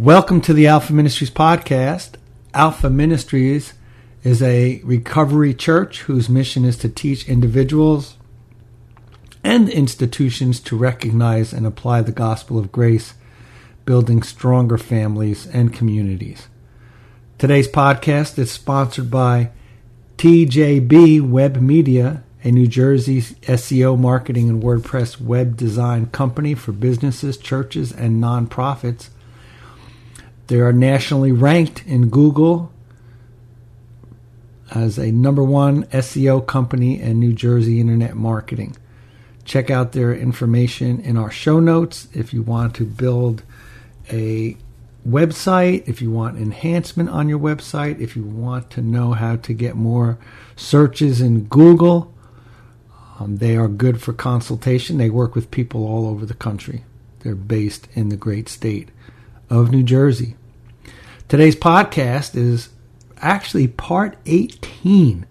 Welcome 0.00 0.40
to 0.42 0.54
the 0.54 0.66
Alpha 0.66 0.94
Ministries 0.94 1.30
podcast. 1.30 2.12
Alpha 2.54 2.88
Ministries 2.88 3.74
is 4.24 4.42
a 4.42 4.80
recovery 4.82 5.52
church 5.52 6.00
whose 6.04 6.26
mission 6.26 6.64
is 6.64 6.78
to 6.78 6.88
teach 6.88 7.28
individuals 7.28 8.16
and 9.44 9.68
institutions 9.68 10.58
to 10.60 10.74
recognize 10.74 11.52
and 11.52 11.66
apply 11.66 12.00
the 12.00 12.12
gospel 12.12 12.58
of 12.58 12.72
grace, 12.72 13.12
building 13.84 14.22
stronger 14.22 14.78
families 14.78 15.46
and 15.46 15.74
communities. 15.74 16.48
Today's 17.36 17.68
podcast 17.68 18.38
is 18.38 18.50
sponsored 18.50 19.10
by 19.10 19.50
TJB 20.16 21.28
Web 21.28 21.60
Media, 21.60 22.22
a 22.42 22.50
New 22.50 22.66
Jersey 22.66 23.20
SEO 23.20 23.98
marketing 23.98 24.48
and 24.48 24.62
WordPress 24.62 25.20
web 25.20 25.58
design 25.58 26.06
company 26.06 26.54
for 26.54 26.72
businesses, 26.72 27.36
churches, 27.36 27.92
and 27.92 28.18
nonprofits 28.24 29.10
they 30.50 30.58
are 30.58 30.72
nationally 30.72 31.30
ranked 31.30 31.86
in 31.86 32.08
Google 32.08 32.72
as 34.72 34.98
a 34.98 35.12
number 35.12 35.44
one 35.44 35.84
SEO 35.84 36.44
company 36.44 37.00
in 37.00 37.20
New 37.20 37.32
Jersey 37.32 37.80
internet 37.80 38.16
marketing. 38.16 38.76
Check 39.44 39.70
out 39.70 39.92
their 39.92 40.12
information 40.12 40.98
in 41.02 41.16
our 41.16 41.30
show 41.30 41.60
notes 41.60 42.08
if 42.12 42.34
you 42.34 42.42
want 42.42 42.74
to 42.74 42.84
build 42.84 43.44
a 44.10 44.56
website, 45.08 45.86
if 45.86 46.02
you 46.02 46.10
want 46.10 46.36
enhancement 46.36 47.10
on 47.10 47.28
your 47.28 47.38
website, 47.38 48.00
if 48.00 48.16
you 48.16 48.24
want 48.24 48.70
to 48.70 48.80
know 48.82 49.12
how 49.12 49.36
to 49.36 49.52
get 49.54 49.76
more 49.76 50.18
searches 50.56 51.20
in 51.20 51.44
Google. 51.44 52.12
Um, 53.20 53.36
they 53.36 53.56
are 53.56 53.68
good 53.68 54.02
for 54.02 54.12
consultation. 54.12 54.98
They 54.98 55.10
work 55.10 55.36
with 55.36 55.52
people 55.52 55.86
all 55.86 56.08
over 56.08 56.26
the 56.26 56.34
country. 56.34 56.82
They're 57.20 57.36
based 57.36 57.86
in 57.94 58.08
the 58.08 58.16
great 58.16 58.48
state 58.48 58.88
of 59.48 59.70
New 59.70 59.84
Jersey. 59.84 60.34
Today's 61.30 61.54
podcast 61.54 62.34
is 62.34 62.70
actually 63.18 63.68
part 63.68 64.18
18 64.26 65.26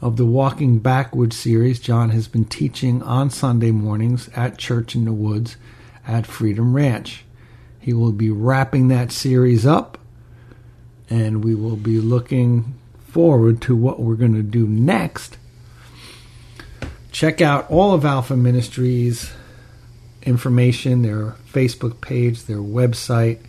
of 0.00 0.16
the 0.16 0.24
Walking 0.24 0.78
Backwards 0.78 1.36
series 1.36 1.78
John 1.78 2.08
has 2.08 2.26
been 2.26 2.46
teaching 2.46 3.02
on 3.02 3.28
Sunday 3.28 3.70
mornings 3.70 4.30
at 4.34 4.56
Church 4.56 4.94
in 4.94 5.04
the 5.04 5.12
Woods 5.12 5.58
at 6.06 6.26
Freedom 6.26 6.72
Ranch. 6.74 7.26
He 7.78 7.92
will 7.92 8.12
be 8.12 8.30
wrapping 8.30 8.88
that 8.88 9.12
series 9.12 9.66
up, 9.66 9.98
and 11.10 11.44
we 11.44 11.54
will 11.54 11.76
be 11.76 12.00
looking 12.00 12.78
forward 13.06 13.60
to 13.60 13.76
what 13.76 14.00
we're 14.00 14.14
going 14.14 14.32
to 14.36 14.42
do 14.42 14.66
next. 14.66 15.36
Check 17.12 17.42
out 17.42 17.70
all 17.70 17.92
of 17.92 18.06
Alpha 18.06 18.38
Ministries 18.38 19.30
information, 20.22 21.02
their 21.02 21.34
Facebook 21.52 22.00
page, 22.00 22.44
their 22.44 22.56
website. 22.56 23.40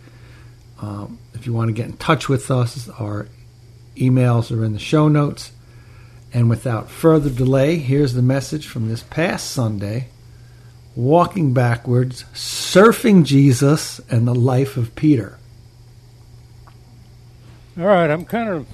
Um, 0.78 1.18
if 1.42 1.46
you 1.46 1.52
want 1.52 1.66
to 1.66 1.72
get 1.72 1.86
in 1.86 1.96
touch 1.96 2.28
with 2.28 2.52
us, 2.52 2.88
our 3.00 3.26
emails 3.96 4.56
are 4.56 4.64
in 4.64 4.74
the 4.74 4.78
show 4.78 5.08
notes. 5.08 5.50
And 6.32 6.48
without 6.48 6.88
further 6.88 7.30
delay, 7.30 7.78
here's 7.78 8.14
the 8.14 8.22
message 8.22 8.68
from 8.68 8.88
this 8.88 9.02
past 9.02 9.50
Sunday 9.50 10.06
Walking 10.94 11.52
Backwards, 11.52 12.22
Surfing 12.32 13.24
Jesus, 13.24 14.00
and 14.08 14.28
the 14.28 14.36
Life 14.36 14.76
of 14.76 14.94
Peter. 14.94 15.36
All 17.76 17.86
right, 17.86 18.08
I'm 18.08 18.24
kind 18.24 18.48
of 18.48 18.68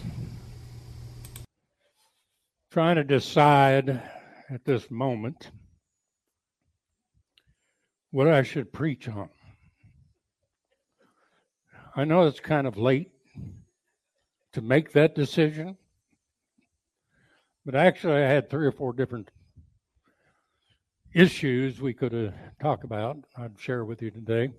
trying 2.70 2.96
to 2.96 3.04
decide 3.04 4.02
at 4.50 4.66
this 4.66 4.90
moment 4.90 5.50
what 8.10 8.28
I 8.28 8.42
should 8.42 8.74
preach 8.74 9.08
on. 9.08 9.30
I 11.98 12.04
know 12.04 12.28
it's 12.28 12.38
kind 12.38 12.68
of 12.68 12.78
late 12.78 13.10
to 14.52 14.60
make 14.60 14.92
that 14.92 15.16
decision, 15.16 15.76
but 17.66 17.74
actually, 17.74 18.22
I 18.22 18.28
had 18.28 18.48
three 18.48 18.68
or 18.68 18.70
four 18.70 18.92
different 18.92 19.32
issues 21.12 21.80
we 21.80 21.92
could 21.92 22.14
uh, 22.14 22.30
talk 22.62 22.84
about. 22.84 23.16
I'd 23.36 23.58
share 23.58 23.84
with 23.84 24.00
you 24.00 24.12
today. 24.12 24.50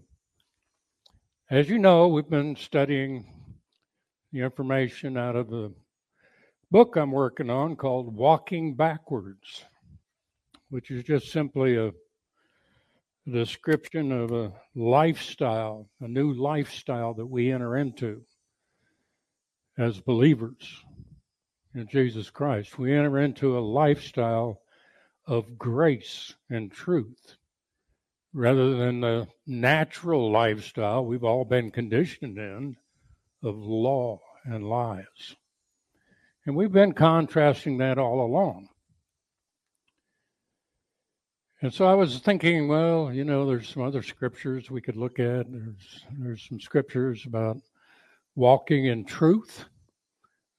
As 1.50 1.70
you 1.70 1.80
know, 1.80 2.10
we've 2.10 2.30
been 2.30 2.58
studying 2.58 3.34
the 4.34 4.42
information 4.42 5.16
out 5.16 5.38
of 5.38 5.50
the 5.50 5.74
book 6.72 6.98
I'm 6.98 7.14
working 7.14 7.50
on 7.50 7.78
called 7.78 8.14
Walking 8.14 8.76
Backwards, 8.76 9.64
which 10.72 10.92
is 10.92 11.06
just 11.06 11.32
simply 11.32 11.78
a 11.78 11.94
description 13.30 14.12
of 14.12 14.32
a 14.32 14.52
lifestyle, 14.76 15.90
a 16.02 16.08
new 16.08 16.34
lifestyle 16.34 17.14
that 17.14 17.26
we 17.26 17.52
enter 17.52 17.78
into 17.78 18.24
as 19.78 20.00
believers 20.00 20.84
in 21.74 21.88
Jesus 21.88 22.30
Christ. 22.30 22.78
We 22.78 22.96
enter 22.96 23.20
into 23.20 23.58
a 23.58 23.62
lifestyle 23.62 24.62
of 25.26 25.58
grace 25.58 26.34
and 26.50 26.72
truth 26.72 27.38
rather 28.34 28.76
than 28.76 29.02
the 29.02 29.28
natural 29.48 30.32
lifestyle 30.32 31.06
we've 31.06 31.24
all 31.24 31.46
been 31.46 31.72
conditioned 31.72 32.38
in 32.38 32.76
of 33.44 33.56
law 33.58 34.20
and 34.46 34.68
lies. 34.68 35.36
And 36.46 36.56
we've 36.56 36.72
been 36.72 36.94
contrasting 36.94 37.78
that 37.78 37.98
all 37.98 38.26
along. 38.26 38.70
And 41.62 41.74
so 41.74 41.86
I 41.86 41.94
was 41.94 42.20
thinking, 42.20 42.70
well, 42.70 43.12
you 43.12 43.26
know, 43.26 43.46
there's 43.46 43.68
some 43.68 43.84
other 43.84 44.02
scriptures 44.02 44.72
we 44.72 44.80
could 44.80 44.96
look 44.96 45.20
at. 45.20 45.52
There's 45.52 46.06
there's 46.18 46.48
some 46.48 46.62
scriptures 46.62 47.26
about 47.26 47.58
walking 48.36 48.86
in 48.86 49.04
truth. 49.04 49.66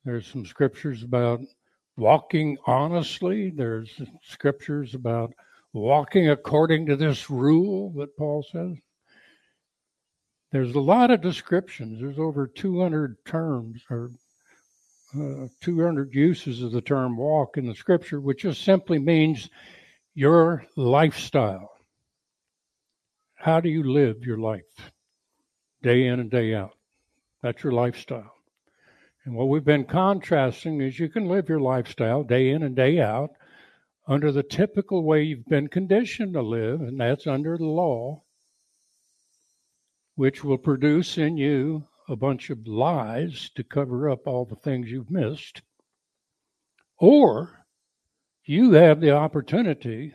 There's 0.04 0.26
some 0.26 0.44
scriptures 0.44 1.02
about 1.02 1.40
walking 1.96 2.58
honestly. 2.66 3.48
There's 3.48 3.90
scriptures 4.22 4.94
about 4.94 5.32
walking 5.72 6.28
according 6.28 6.84
to 6.86 6.96
this 6.96 7.30
rule 7.30 7.92
that 7.96 8.14
Paul 8.18 8.44
says. 8.52 8.76
There's 10.52 10.74
a 10.74 10.80
lot 10.80 11.10
of 11.10 11.22
descriptions. 11.22 12.00
There's 12.00 12.18
over 12.18 12.46
200 12.46 13.24
terms 13.24 13.82
or 13.88 14.10
uh, 15.18 15.46
200 15.62 16.14
uses 16.14 16.62
of 16.62 16.72
the 16.72 16.82
term 16.82 17.16
walk 17.16 17.56
in 17.56 17.66
the 17.66 17.74
scripture, 17.74 18.20
which 18.20 18.42
just 18.42 18.64
simply 18.64 18.98
means 18.98 19.48
your 20.14 20.66
lifestyle. 20.76 21.70
How 23.34 23.60
do 23.60 23.68
you 23.68 23.84
live 23.84 24.24
your 24.24 24.38
life 24.38 24.92
day 25.82 26.06
in 26.06 26.20
and 26.20 26.30
day 26.30 26.54
out? 26.54 26.74
That's 27.42 27.62
your 27.62 27.72
lifestyle. 27.72 28.34
And 29.24 29.34
what 29.34 29.48
we've 29.48 29.64
been 29.64 29.84
contrasting 29.84 30.80
is 30.80 30.98
you 30.98 31.08
can 31.08 31.26
live 31.26 31.48
your 31.48 31.60
lifestyle 31.60 32.22
day 32.22 32.50
in 32.50 32.62
and 32.62 32.74
day 32.74 33.00
out 33.00 33.30
under 34.08 34.32
the 34.32 34.42
typical 34.42 35.04
way 35.04 35.22
you've 35.22 35.46
been 35.46 35.68
conditioned 35.68 36.34
to 36.34 36.42
live, 36.42 36.80
and 36.80 37.00
that's 37.00 37.26
under 37.26 37.56
the 37.56 37.66
law, 37.66 38.22
which 40.16 40.42
will 40.42 40.58
produce 40.58 41.16
in 41.16 41.36
you 41.36 41.86
a 42.08 42.16
bunch 42.16 42.50
of 42.50 42.66
lies 42.66 43.50
to 43.54 43.62
cover 43.62 44.10
up 44.10 44.26
all 44.26 44.44
the 44.44 44.56
things 44.56 44.90
you've 44.90 45.10
missed. 45.10 45.62
Or 46.98 47.59
you 48.50 48.72
have 48.72 49.00
the 49.00 49.12
opportunity 49.12 50.12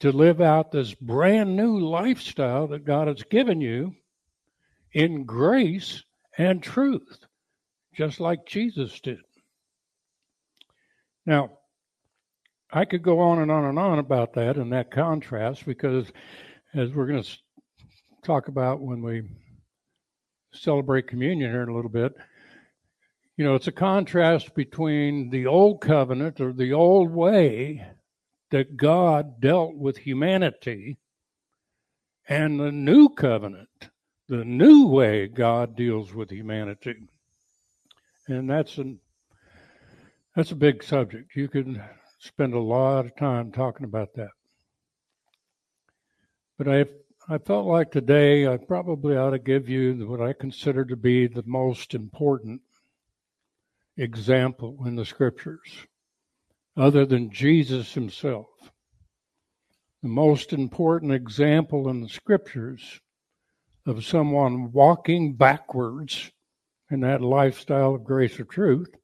to 0.00 0.12
live 0.12 0.42
out 0.42 0.70
this 0.70 0.92
brand 0.92 1.56
new 1.56 1.78
lifestyle 1.78 2.66
that 2.66 2.84
God 2.84 3.08
has 3.08 3.22
given 3.22 3.62
you 3.62 3.94
in 4.92 5.24
grace 5.24 6.04
and 6.36 6.62
truth, 6.62 7.24
just 7.94 8.20
like 8.20 8.44
Jesus 8.44 9.00
did. 9.00 9.20
Now, 11.24 11.52
I 12.70 12.84
could 12.84 13.02
go 13.02 13.18
on 13.18 13.38
and 13.38 13.50
on 13.50 13.64
and 13.64 13.78
on 13.78 13.98
about 13.98 14.34
that 14.34 14.58
and 14.58 14.70
that 14.74 14.90
contrast 14.90 15.64
because, 15.64 16.12
as 16.74 16.90
we're 16.92 17.06
going 17.06 17.22
to 17.22 17.38
talk 18.22 18.48
about 18.48 18.82
when 18.82 19.00
we 19.00 19.22
celebrate 20.52 21.08
communion 21.08 21.50
here 21.50 21.62
in 21.62 21.70
a 21.70 21.74
little 21.74 21.90
bit, 21.90 22.14
you 23.38 23.44
know, 23.44 23.54
it's 23.54 23.68
a 23.68 23.72
contrast 23.72 24.52
between 24.56 25.30
the 25.30 25.46
old 25.46 25.80
covenant 25.80 26.40
or 26.40 26.52
the 26.52 26.72
old 26.72 27.12
way 27.12 27.86
that 28.50 28.76
God 28.76 29.40
dealt 29.40 29.76
with 29.76 29.96
humanity 29.96 30.98
and 32.28 32.58
the 32.58 32.72
new 32.72 33.08
covenant, 33.08 33.90
the 34.28 34.44
new 34.44 34.88
way 34.88 35.28
God 35.28 35.76
deals 35.76 36.12
with 36.12 36.32
humanity. 36.32 36.96
And 38.26 38.50
that's 38.50 38.76
an 38.76 38.98
that's 40.34 40.50
a 40.50 40.56
big 40.56 40.82
subject. 40.82 41.36
You 41.36 41.46
could 41.46 41.80
spend 42.18 42.54
a 42.54 42.58
lot 42.58 43.06
of 43.06 43.14
time 43.14 43.52
talking 43.52 43.84
about 43.84 44.14
that. 44.14 44.30
But 46.58 46.66
I 46.66 46.86
I 47.28 47.38
felt 47.38 47.66
like 47.66 47.92
today 47.92 48.48
I 48.48 48.56
probably 48.56 49.16
ought 49.16 49.30
to 49.30 49.38
give 49.38 49.68
you 49.68 50.08
what 50.08 50.20
I 50.20 50.32
consider 50.32 50.84
to 50.86 50.96
be 50.96 51.28
the 51.28 51.44
most 51.46 51.94
important 51.94 52.62
example 53.98 54.78
in 54.86 54.96
the 54.96 55.04
scriptures 55.04 55.86
other 56.76 57.04
than 57.04 57.30
Jesus 57.30 57.92
himself. 57.92 58.46
The 60.02 60.08
most 60.08 60.52
important 60.52 61.12
example 61.12 61.88
in 61.88 62.00
the 62.00 62.08
scriptures 62.08 63.00
of 63.84 64.04
someone 64.04 64.70
walking 64.70 65.34
backwards 65.34 66.30
in 66.90 67.00
that 67.00 67.20
lifestyle 67.20 67.96
of 67.96 68.04
grace 68.04 68.38
or 68.38 68.44
truth 68.44 68.94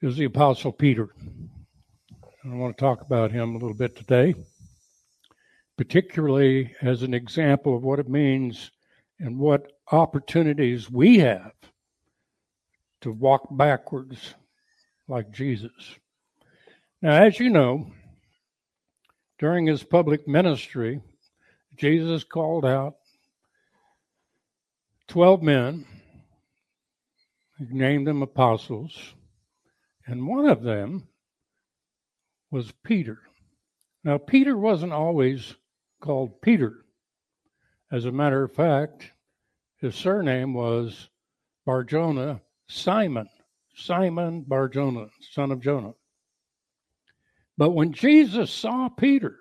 is 0.00 0.16
the 0.16 0.24
Apostle 0.24 0.72
Peter. 0.72 1.08
I 2.44 2.54
want 2.54 2.76
to 2.76 2.80
talk 2.80 3.00
about 3.00 3.32
him 3.32 3.50
a 3.50 3.58
little 3.58 3.74
bit 3.74 3.96
today, 3.96 4.36
particularly 5.76 6.72
as 6.80 7.02
an 7.02 7.12
example 7.12 7.76
of 7.76 7.82
what 7.82 7.98
it 7.98 8.08
means 8.08 8.70
and 9.18 9.36
what 9.36 9.72
opportunities 9.90 10.88
we 10.88 11.18
have 11.18 11.52
to 13.00 13.12
walk 13.12 13.48
backwards 13.50 14.34
like 15.08 15.30
Jesus. 15.30 15.96
Now, 17.02 17.22
as 17.22 17.38
you 17.38 17.50
know, 17.50 17.90
during 19.38 19.66
his 19.66 19.82
public 19.82 20.26
ministry, 20.26 21.00
Jesus 21.76 22.24
called 22.24 22.64
out 22.64 22.96
12 25.08 25.42
men, 25.42 25.86
he 27.58 27.66
named 27.70 28.06
them 28.06 28.22
apostles, 28.22 29.14
and 30.06 30.26
one 30.26 30.48
of 30.48 30.62
them 30.62 31.08
was 32.50 32.72
Peter. 32.82 33.18
Now, 34.04 34.18
Peter 34.18 34.56
wasn't 34.56 34.92
always 34.92 35.54
called 36.00 36.40
Peter. 36.40 36.84
As 37.90 38.04
a 38.04 38.12
matter 38.12 38.42
of 38.42 38.54
fact, 38.54 39.10
his 39.80 39.94
surname 39.94 40.54
was 40.54 41.08
Barjona 41.64 42.40
Simon, 42.68 43.28
Simon 43.76 44.42
Barjona, 44.46 45.06
son 45.32 45.52
of 45.52 45.60
Jonah. 45.60 45.94
But 47.58 47.70
when 47.70 47.92
Jesus 47.92 48.50
saw 48.50 48.88
Peter, 48.88 49.38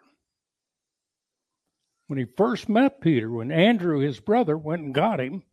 when 2.08 2.20
he 2.20 2.26
first 2.38 2.70
met 2.70 3.02
Peter, 3.02 3.30
when 3.32 3.52
Andrew, 3.52 4.00
his 4.00 4.20
brother, 4.20 4.58
went 4.58 4.84
and 4.84 4.94
got 4.94 5.20
him 5.20 5.44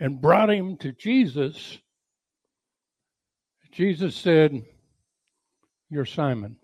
and 0.00 0.20
brought 0.20 0.50
him 0.50 0.76
to 0.78 0.92
Jesus, 0.92 1.78
Jesus 3.72 4.16
said, 4.16 4.62
You're 5.90 6.06
Simon. 6.06 6.56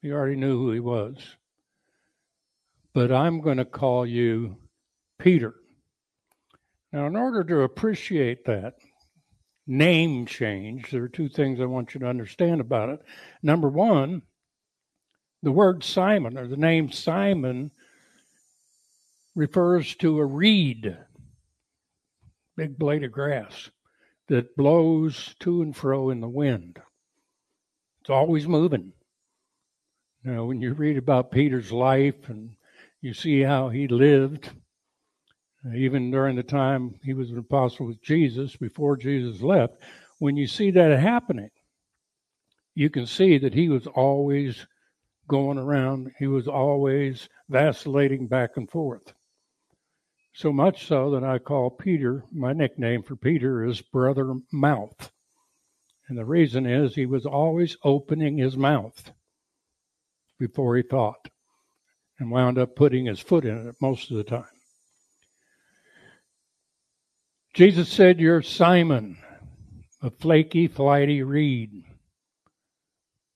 He 0.00 0.12
already 0.12 0.36
knew 0.36 0.58
who 0.58 0.72
he 0.72 0.80
was. 0.80 1.16
But 2.94 3.12
I'm 3.12 3.40
going 3.40 3.58
to 3.58 3.64
call 3.64 4.06
you 4.06 4.56
Peter. 5.18 5.54
Now, 6.92 7.06
in 7.06 7.16
order 7.16 7.42
to 7.44 7.62
appreciate 7.62 8.44
that 8.44 8.74
name 9.66 10.26
change, 10.26 10.90
there 10.90 11.02
are 11.02 11.08
two 11.08 11.28
things 11.28 11.60
I 11.60 11.64
want 11.64 11.94
you 11.94 12.00
to 12.00 12.08
understand 12.08 12.60
about 12.60 12.90
it. 12.90 13.00
Number 13.42 13.68
one, 13.68 14.22
the 15.42 15.52
word 15.52 15.82
Simon 15.82 16.36
or 16.36 16.46
the 16.46 16.56
name 16.56 16.92
Simon 16.92 17.70
refers 19.34 19.94
to 19.96 20.18
a 20.18 20.26
reed, 20.26 20.96
big 22.56 22.78
blade 22.78 23.04
of 23.04 23.12
grass 23.12 23.70
that 24.28 24.56
blows 24.56 25.34
to 25.40 25.62
and 25.62 25.74
fro 25.74 26.10
in 26.10 26.20
the 26.20 26.28
wind. 26.28 26.78
It's 28.02 28.10
always 28.10 28.46
moving. 28.46 28.92
Know, 30.24 30.44
when 30.44 30.60
you 30.60 30.74
read 30.74 30.98
about 30.98 31.32
Peter's 31.32 31.72
life 31.72 32.28
and 32.28 32.54
you 33.00 33.12
see 33.12 33.40
how 33.40 33.70
he 33.70 33.88
lived, 33.88 34.50
even 35.74 36.10
during 36.10 36.36
the 36.36 36.42
time 36.42 36.94
he 37.04 37.14
was 37.14 37.30
an 37.30 37.38
apostle 37.38 37.86
with 37.86 38.02
Jesus, 38.02 38.56
before 38.56 38.96
Jesus 38.96 39.42
left, 39.42 39.74
when 40.18 40.36
you 40.36 40.46
see 40.46 40.70
that 40.72 40.98
happening, 40.98 41.50
you 42.74 42.90
can 42.90 43.06
see 43.06 43.38
that 43.38 43.54
he 43.54 43.68
was 43.68 43.86
always 43.86 44.66
going 45.28 45.58
around, 45.58 46.12
he 46.18 46.26
was 46.26 46.48
always 46.48 47.28
vacillating 47.48 48.26
back 48.26 48.50
and 48.56 48.70
forth. 48.70 49.12
So 50.34 50.52
much 50.52 50.86
so 50.86 51.10
that 51.10 51.24
I 51.24 51.38
call 51.38 51.70
Peter, 51.70 52.24
my 52.32 52.52
nickname 52.52 53.02
for 53.02 53.16
Peter 53.16 53.64
is 53.64 53.82
Brother 53.82 54.34
Mouth. 54.52 55.10
And 56.08 56.18
the 56.18 56.24
reason 56.24 56.66
is 56.66 56.94
he 56.94 57.06
was 57.06 57.26
always 57.26 57.76
opening 57.84 58.38
his 58.38 58.56
mouth 58.56 59.12
before 60.38 60.76
he 60.76 60.82
thought 60.82 61.28
and 62.18 62.30
wound 62.30 62.58
up 62.58 62.74
putting 62.74 63.06
his 63.06 63.20
foot 63.20 63.44
in 63.44 63.68
it 63.68 63.76
most 63.80 64.10
of 64.10 64.16
the 64.16 64.24
time. 64.24 64.44
Jesus 67.54 67.90
said, 67.90 68.18
You're 68.18 68.40
Simon, 68.40 69.18
a 70.00 70.10
flaky, 70.10 70.68
flighty 70.68 71.22
reed, 71.22 71.84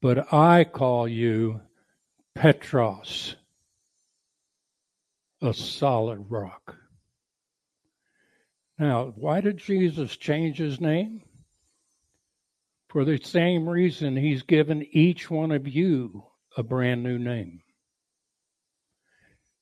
but 0.01 0.33
I 0.33 0.65
call 0.65 1.07
you 1.07 1.61
Petros, 2.35 3.37
a 5.43 5.53
solid 5.53 6.25
rock. 6.31 6.77
Now, 8.79 9.13
why 9.17 9.43
did 9.43 9.59
Jesus 9.59 10.17
change 10.17 10.57
his 10.57 10.81
name? 10.81 11.23
For 12.89 13.05
the 13.05 13.19
same 13.23 13.69
reason 13.69 14.17
he's 14.17 14.43
given 14.43 14.87
each 14.93 15.31
one 15.31 15.53
of 15.53 15.69
you 15.69 16.25
a 16.57 16.63
brand 16.63 17.03
new 17.03 17.19
name. 17.19 17.61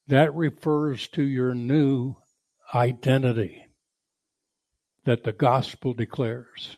That 0.07 0.33
refers 0.33 1.09
to 1.09 1.25
your 1.25 1.55
new 1.55 2.15
identity 2.73 3.64
that 5.05 5.23
the 5.23 5.33
gospel 5.33 5.93
declares. 5.93 6.77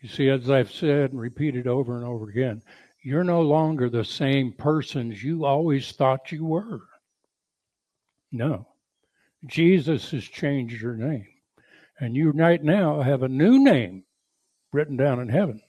You 0.00 0.08
see, 0.08 0.28
as 0.28 0.50
I've 0.50 0.70
said 0.70 1.10
and 1.10 1.20
repeated 1.20 1.66
over 1.66 1.96
and 1.96 2.04
over 2.04 2.28
again, 2.28 2.62
you're 3.02 3.24
no 3.24 3.42
longer 3.42 3.88
the 3.88 4.04
same 4.04 4.52
persons 4.52 5.22
you 5.22 5.44
always 5.44 5.92
thought 5.92 6.32
you 6.32 6.44
were. 6.44 6.82
No. 8.30 8.66
Jesus 9.46 10.10
has 10.10 10.24
changed 10.24 10.80
your 10.80 10.96
name. 10.96 11.26
And 11.98 12.16
you 12.16 12.30
right 12.30 12.62
now 12.62 13.00
have 13.00 13.22
a 13.22 13.28
new 13.28 13.62
name 13.62 14.04
written 14.72 14.96
down 14.96 15.20
in 15.20 15.28
heaven. 15.28 15.60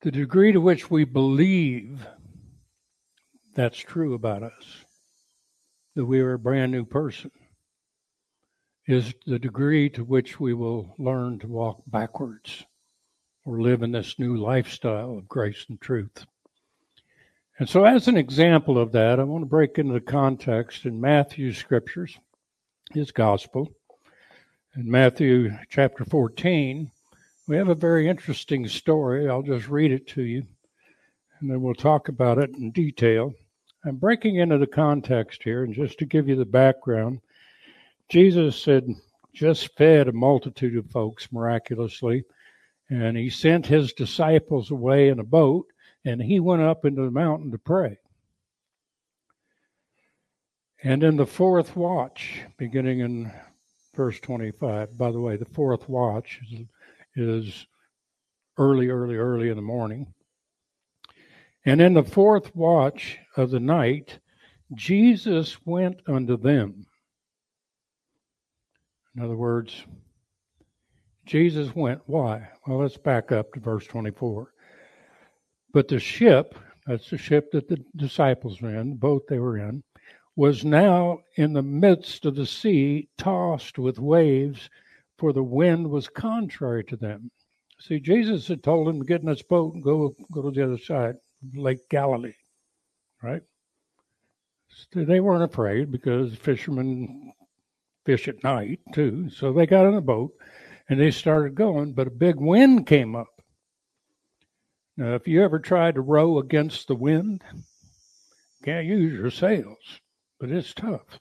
The 0.00 0.10
degree 0.10 0.52
to 0.52 0.60
which 0.60 0.90
we 0.90 1.04
believe 1.04 2.04
that's 3.54 3.78
true 3.78 4.14
about 4.14 4.42
us 4.42 4.84
that 5.94 6.04
we 6.04 6.20
are 6.20 6.34
a 6.34 6.38
brand 6.38 6.72
new 6.72 6.84
person 6.84 7.30
is 8.86 9.14
the 9.26 9.38
degree 9.38 9.88
to 9.90 10.04
which 10.04 10.40
we 10.40 10.54
will 10.54 10.94
learn 10.98 11.38
to 11.38 11.46
walk 11.46 11.82
backwards 11.86 12.64
or 13.44 13.60
live 13.60 13.82
in 13.82 13.92
this 13.92 14.18
new 14.18 14.36
lifestyle 14.36 15.16
of 15.18 15.28
grace 15.28 15.66
and 15.68 15.80
truth. 15.80 16.24
And 17.58 17.68
so, 17.68 17.84
as 17.84 18.08
an 18.08 18.16
example 18.16 18.78
of 18.78 18.92
that, 18.92 19.20
I 19.20 19.24
want 19.24 19.42
to 19.42 19.48
break 19.48 19.78
into 19.78 19.92
the 19.92 20.00
context 20.00 20.86
in 20.86 21.00
Matthew's 21.00 21.58
scriptures, 21.58 22.18
his 22.92 23.12
gospel. 23.12 23.70
In 24.74 24.90
Matthew 24.90 25.52
chapter 25.68 26.04
14, 26.04 26.90
we 27.46 27.56
have 27.56 27.68
a 27.68 27.74
very 27.74 28.08
interesting 28.08 28.66
story. 28.66 29.28
I'll 29.28 29.42
just 29.42 29.68
read 29.68 29.92
it 29.92 30.08
to 30.08 30.22
you, 30.22 30.44
and 31.40 31.50
then 31.50 31.60
we'll 31.60 31.74
talk 31.74 32.08
about 32.08 32.38
it 32.38 32.50
in 32.56 32.70
detail. 32.70 33.34
I'm 33.84 33.96
breaking 33.96 34.36
into 34.36 34.58
the 34.58 34.66
context 34.66 35.42
here, 35.42 35.64
and 35.64 35.74
just 35.74 35.98
to 35.98 36.06
give 36.06 36.28
you 36.28 36.36
the 36.36 36.44
background, 36.44 37.20
Jesus 38.08 38.64
had 38.64 38.86
just 39.34 39.74
fed 39.76 40.06
a 40.06 40.12
multitude 40.12 40.76
of 40.76 40.90
folks 40.90 41.32
miraculously, 41.32 42.24
and 42.90 43.16
he 43.16 43.28
sent 43.28 43.66
his 43.66 43.92
disciples 43.92 44.70
away 44.70 45.08
in 45.08 45.18
a 45.18 45.24
boat, 45.24 45.66
and 46.04 46.22
he 46.22 46.38
went 46.38 46.62
up 46.62 46.84
into 46.84 47.02
the 47.02 47.10
mountain 47.10 47.50
to 47.50 47.58
pray. 47.58 47.98
And 50.84 51.02
in 51.02 51.16
the 51.16 51.26
fourth 51.26 51.74
watch, 51.74 52.42
beginning 52.58 53.00
in 53.00 53.32
verse 53.94 54.20
25, 54.20 54.96
by 54.96 55.10
the 55.10 55.20
way, 55.20 55.36
the 55.36 55.44
fourth 55.44 55.88
watch 55.88 56.40
is, 56.50 56.66
is 57.16 57.66
early, 58.58 58.88
early, 58.88 59.16
early 59.16 59.48
in 59.48 59.56
the 59.56 59.62
morning. 59.62 60.12
And 61.64 61.80
in 61.80 61.94
the 61.94 62.02
fourth 62.02 62.54
watch 62.56 63.18
of 63.36 63.50
the 63.50 63.60
night, 63.60 64.18
Jesus 64.74 65.56
went 65.64 66.00
unto 66.06 66.36
them. 66.36 66.86
In 69.14 69.22
other 69.22 69.36
words, 69.36 69.84
Jesus 71.26 71.74
went. 71.74 72.00
Why? 72.06 72.48
Well, 72.66 72.78
let's 72.78 72.96
back 72.96 73.30
up 73.30 73.52
to 73.52 73.60
verse 73.60 73.86
24. 73.86 74.52
But 75.72 75.88
the 75.88 76.00
ship, 76.00 76.54
that's 76.86 77.10
the 77.10 77.18
ship 77.18 77.52
that 77.52 77.68
the 77.68 77.84
disciples 77.96 78.60
were 78.60 78.76
in, 78.76 78.90
the 78.90 78.96
boat 78.96 79.24
they 79.28 79.38
were 79.38 79.58
in, 79.58 79.82
was 80.34 80.64
now 80.64 81.20
in 81.36 81.52
the 81.52 81.62
midst 81.62 82.24
of 82.24 82.34
the 82.34 82.46
sea, 82.46 83.08
tossed 83.18 83.78
with 83.78 83.98
waves, 83.98 84.68
for 85.18 85.32
the 85.32 85.42
wind 85.42 85.88
was 85.88 86.08
contrary 86.08 86.82
to 86.84 86.96
them. 86.96 87.30
See, 87.78 88.00
Jesus 88.00 88.48
had 88.48 88.62
told 88.62 88.86
them 88.86 89.00
to 89.00 89.06
get 89.06 89.20
in 89.20 89.26
this 89.26 89.42
boat 89.42 89.74
and 89.74 89.82
go, 89.82 90.14
go 90.32 90.42
to 90.42 90.50
the 90.50 90.64
other 90.64 90.78
side. 90.78 91.16
Lake 91.54 91.88
Galilee, 91.88 92.34
right? 93.22 93.42
So 94.92 95.04
they 95.04 95.20
weren't 95.20 95.50
afraid 95.50 95.90
because 95.90 96.34
fishermen 96.34 97.32
fish 98.04 98.28
at 98.28 98.42
night 98.42 98.80
too. 98.92 99.30
So 99.30 99.52
they 99.52 99.66
got 99.66 99.86
in 99.86 99.94
a 99.94 100.00
boat 100.00 100.32
and 100.88 101.00
they 101.00 101.10
started 101.10 101.54
going, 101.54 101.92
but 101.92 102.06
a 102.06 102.10
big 102.10 102.36
wind 102.36 102.86
came 102.86 103.14
up. 103.14 103.28
Now, 104.96 105.14
if 105.14 105.26
you 105.26 105.42
ever 105.42 105.58
tried 105.58 105.94
to 105.94 106.00
row 106.02 106.38
against 106.38 106.88
the 106.88 106.94
wind, 106.94 107.42
can't 108.64 108.86
use 108.86 109.12
your 109.12 109.30
sails, 109.30 110.00
but 110.38 110.50
it's 110.50 110.74
tough. 110.74 111.18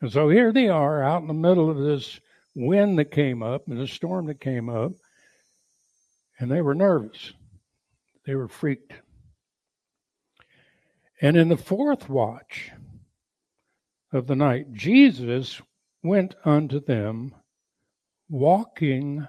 And 0.00 0.10
so 0.10 0.28
here 0.28 0.52
they 0.52 0.68
are 0.68 1.02
out 1.02 1.22
in 1.22 1.28
the 1.28 1.34
middle 1.34 1.68
of 1.68 1.78
this 1.78 2.20
wind 2.54 2.98
that 2.98 3.10
came 3.10 3.42
up 3.42 3.66
and 3.68 3.80
a 3.80 3.86
storm 3.86 4.26
that 4.26 4.40
came 4.40 4.68
up, 4.68 4.92
and 6.38 6.50
they 6.50 6.62
were 6.62 6.74
nervous. 6.74 7.32
They 8.24 8.34
were 8.34 8.48
freaked. 8.48 8.92
And 11.20 11.36
in 11.36 11.48
the 11.48 11.56
fourth 11.56 12.08
watch 12.08 12.70
of 14.12 14.26
the 14.26 14.36
night, 14.36 14.72
Jesus 14.72 15.60
went 16.02 16.34
unto 16.44 16.80
them 16.80 17.34
walking 18.28 19.26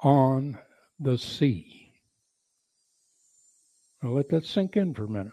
on 0.00 0.58
the 0.98 1.18
sea. 1.18 1.92
Now 4.02 4.10
let 4.10 4.30
that 4.30 4.46
sink 4.46 4.76
in 4.76 4.94
for 4.94 5.04
a 5.04 5.08
minute. 5.08 5.32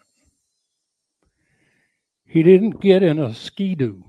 He 2.25 2.43
didn't 2.43 2.81
get 2.81 3.01
in 3.01 3.17
a 3.17 3.33
ski-doo. 3.33 4.03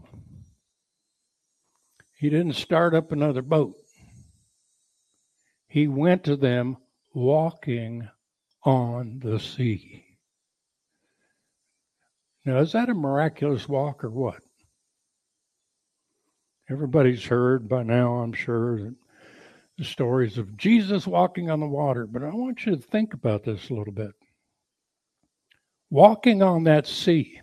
He 2.18 2.28
didn't 2.28 2.54
start 2.54 2.94
up 2.94 3.12
another 3.12 3.40
boat. 3.40 3.76
He 5.68 5.86
went 5.88 6.24
to 6.24 6.36
them 6.36 6.76
walking 7.14 8.08
on 8.64 9.20
the 9.24 9.38
sea. 9.38 10.09
Now, 12.44 12.58
is 12.58 12.72
that 12.72 12.88
a 12.88 12.94
miraculous 12.94 13.68
walk 13.68 14.02
or 14.02 14.10
what? 14.10 14.42
Everybody's 16.70 17.24
heard 17.24 17.68
by 17.68 17.82
now, 17.82 18.14
I'm 18.14 18.32
sure, 18.32 18.92
the 19.76 19.84
stories 19.84 20.38
of 20.38 20.56
Jesus 20.56 21.06
walking 21.06 21.50
on 21.50 21.60
the 21.60 21.66
water, 21.66 22.06
but 22.06 22.22
I 22.22 22.30
want 22.30 22.64
you 22.64 22.76
to 22.76 22.82
think 22.82 23.12
about 23.12 23.44
this 23.44 23.68
a 23.68 23.74
little 23.74 23.92
bit. 23.92 24.12
Walking 25.90 26.42
on 26.42 26.64
that 26.64 26.86
sea, 26.86 27.40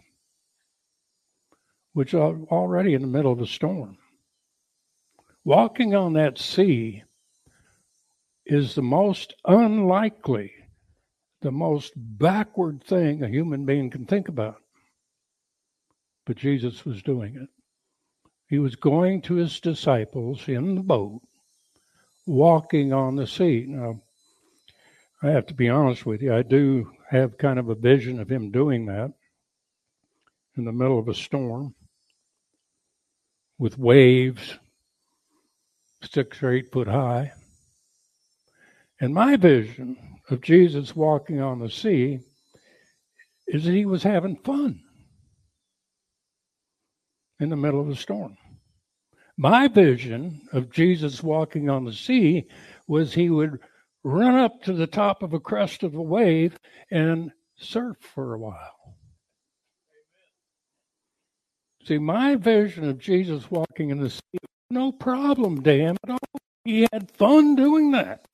which 1.94 2.13
is 2.13 2.20
already 2.20 2.94
in 2.94 3.01
the 3.01 3.08
middle 3.08 3.34
of 3.34 3.42
a 3.42 3.48
storm, 3.48 3.98
walking 5.44 5.94
on 5.94 6.13
that 6.13 6.39
sea 6.39 7.04
is 8.46 8.74
the 8.74 8.82
most 8.82 9.36
unlikely, 9.46 10.54
the 11.42 11.51
most 11.51 11.92
backward 11.96 12.84
thing 12.84 13.24
a 13.24 13.27
human 13.27 13.66
being 13.66 13.89
can 13.89 14.06
think 14.06 14.30
about 14.30 14.62
but 16.27 16.36
Jesus 16.36 16.84
was 16.84 17.01
doing 17.01 17.38
it. 17.38 17.48
He 18.50 18.60
was 18.60 18.75
going 18.75 19.22
to 19.24 19.36
his 19.36 19.62
disciples 19.62 20.48
in 20.50 20.75
the 20.75 20.84
boat, 20.84 21.22
walking 22.25 22.91
on 22.91 23.15
the 23.15 23.25
sea. 23.25 23.65
Now, 23.65 24.01
I 25.24 25.29
have 25.29 25.48
to 25.48 25.53
be 25.53 25.69
honest 25.69 26.05
with 26.05 26.22
you, 26.22 26.36
I 26.36 26.41
do 26.41 26.91
have 27.10 27.38
kind 27.38 27.57
of 27.57 27.69
a 27.69 27.75
vision 27.75 28.19
of 28.19 28.29
him 28.29 28.51
doing 28.51 28.86
that 28.88 29.13
in 30.57 30.65
the 30.65 30.74
middle 30.74 31.00
of 31.00 31.07
a 31.07 31.13
storm 31.13 31.74
with 33.57 33.79
waves 33.79 34.60
six 36.03 36.43
or 36.43 36.51
eight 36.51 36.72
foot 36.74 36.88
high. 36.88 37.31
And 39.00 39.13
my 39.13 39.38
vision 39.38 40.19
of 40.29 40.41
Jesus 40.41 40.96
walking 40.96 41.39
on 41.39 41.60
the 41.60 41.69
sea 41.69 42.19
is 43.48 43.63
that 43.63 43.74
he 43.74 43.86
was 43.86 44.03
having 44.03 44.36
fun 44.36 44.81
in 47.39 47.50
the 47.50 47.56
middle 47.56 47.82
of 47.82 47.89
a 47.89 47.96
storm. 47.96 48.38
My 49.38 49.67
vision 49.67 50.41
of 50.51 50.72
Jesus 50.72 51.22
walking 51.22 51.70
on 51.70 51.86
the 51.86 51.94
sea 51.94 52.48
was 52.88 53.13
he 53.13 53.29
would 53.29 53.60
run 54.03 54.36
up 54.36 54.63
to 54.63 54.74
the 54.74 54.88
top 54.88 55.22
of 55.22 55.34
a 55.34 55.39
crest 55.39 55.84
of 55.84 55.94
a 55.94 56.01
wave 56.01 56.58
and 56.89 57.32
surf 57.58 57.98
for 58.00 58.34
a 58.34 58.39
while. 58.39 58.96
See, 61.86 61.98
my 62.00 62.36
vision 62.36 62.89
of 62.89 62.98
Jesus 62.98 63.50
walking 63.50 63.91
in 63.91 64.00
the 64.00 64.10
sea, 64.10 64.39
no 64.70 64.91
problem, 64.91 65.62
damn 65.62 65.96
it. 65.96 66.10
All. 66.10 66.17
Oh, 66.34 66.39
he 66.65 66.88
had 66.91 67.12
fun 67.12 67.56
doing 67.56 67.91
that. 67.91 68.25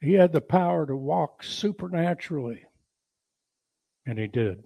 He 0.00 0.14
had 0.14 0.32
the 0.32 0.40
power 0.40 0.84
to 0.86 0.96
walk 0.96 1.44
supernaturally, 1.44 2.64
and 4.06 4.18
he 4.18 4.26
did. 4.26 4.64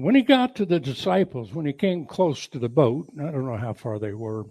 When 0.00 0.14
he 0.14 0.22
got 0.22 0.54
to 0.56 0.64
the 0.64 0.78
disciples, 0.78 1.52
when 1.52 1.66
he 1.66 1.72
came 1.72 2.06
close 2.06 2.46
to 2.48 2.58
the 2.60 2.68
boat, 2.68 3.08
I 3.18 3.32
don't 3.32 3.46
know 3.46 3.56
how 3.56 3.72
far 3.72 3.98
they 3.98 4.12
were 4.12 4.44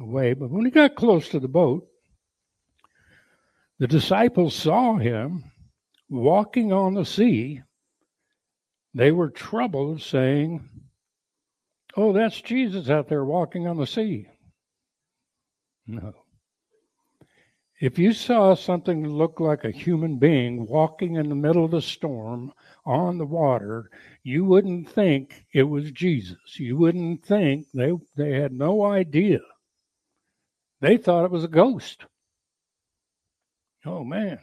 away, 0.00 0.34
but 0.34 0.50
when 0.50 0.64
he 0.64 0.70
got 0.70 0.94
close 0.94 1.28
to 1.30 1.40
the 1.40 1.48
boat, 1.48 1.88
the 3.80 3.88
disciples 3.88 4.54
saw 4.54 4.96
him 4.96 5.44
walking 6.08 6.72
on 6.72 6.94
the 6.94 7.04
sea. 7.04 7.62
They 8.94 9.10
were 9.10 9.30
troubled, 9.30 10.02
saying, 10.02 10.68
Oh, 11.96 12.12
that's 12.12 12.40
Jesus 12.40 12.88
out 12.88 13.08
there 13.08 13.24
walking 13.24 13.66
on 13.66 13.78
the 13.78 13.86
sea. 13.86 14.28
No. 15.86 16.14
If 17.82 17.98
you 17.98 18.12
saw 18.12 18.54
something 18.54 19.02
that 19.02 19.08
looked 19.08 19.40
like 19.40 19.64
a 19.64 19.72
human 19.72 20.16
being 20.20 20.68
walking 20.68 21.16
in 21.16 21.28
the 21.28 21.34
middle 21.34 21.64
of 21.64 21.72
the 21.72 21.82
storm 21.82 22.52
on 22.86 23.18
the 23.18 23.26
water, 23.26 23.90
you 24.22 24.44
wouldn't 24.44 24.88
think 24.88 25.44
it 25.52 25.64
was 25.64 25.90
Jesus. 25.90 26.60
You 26.60 26.76
wouldn't 26.76 27.24
think 27.24 27.66
they 27.74 27.90
they 28.14 28.34
had 28.34 28.52
no 28.52 28.84
idea. 28.84 29.40
They 30.80 30.96
thought 30.96 31.24
it 31.24 31.32
was 31.32 31.42
a 31.42 31.48
ghost. 31.48 32.04
Oh 33.84 34.04
man. 34.04 34.38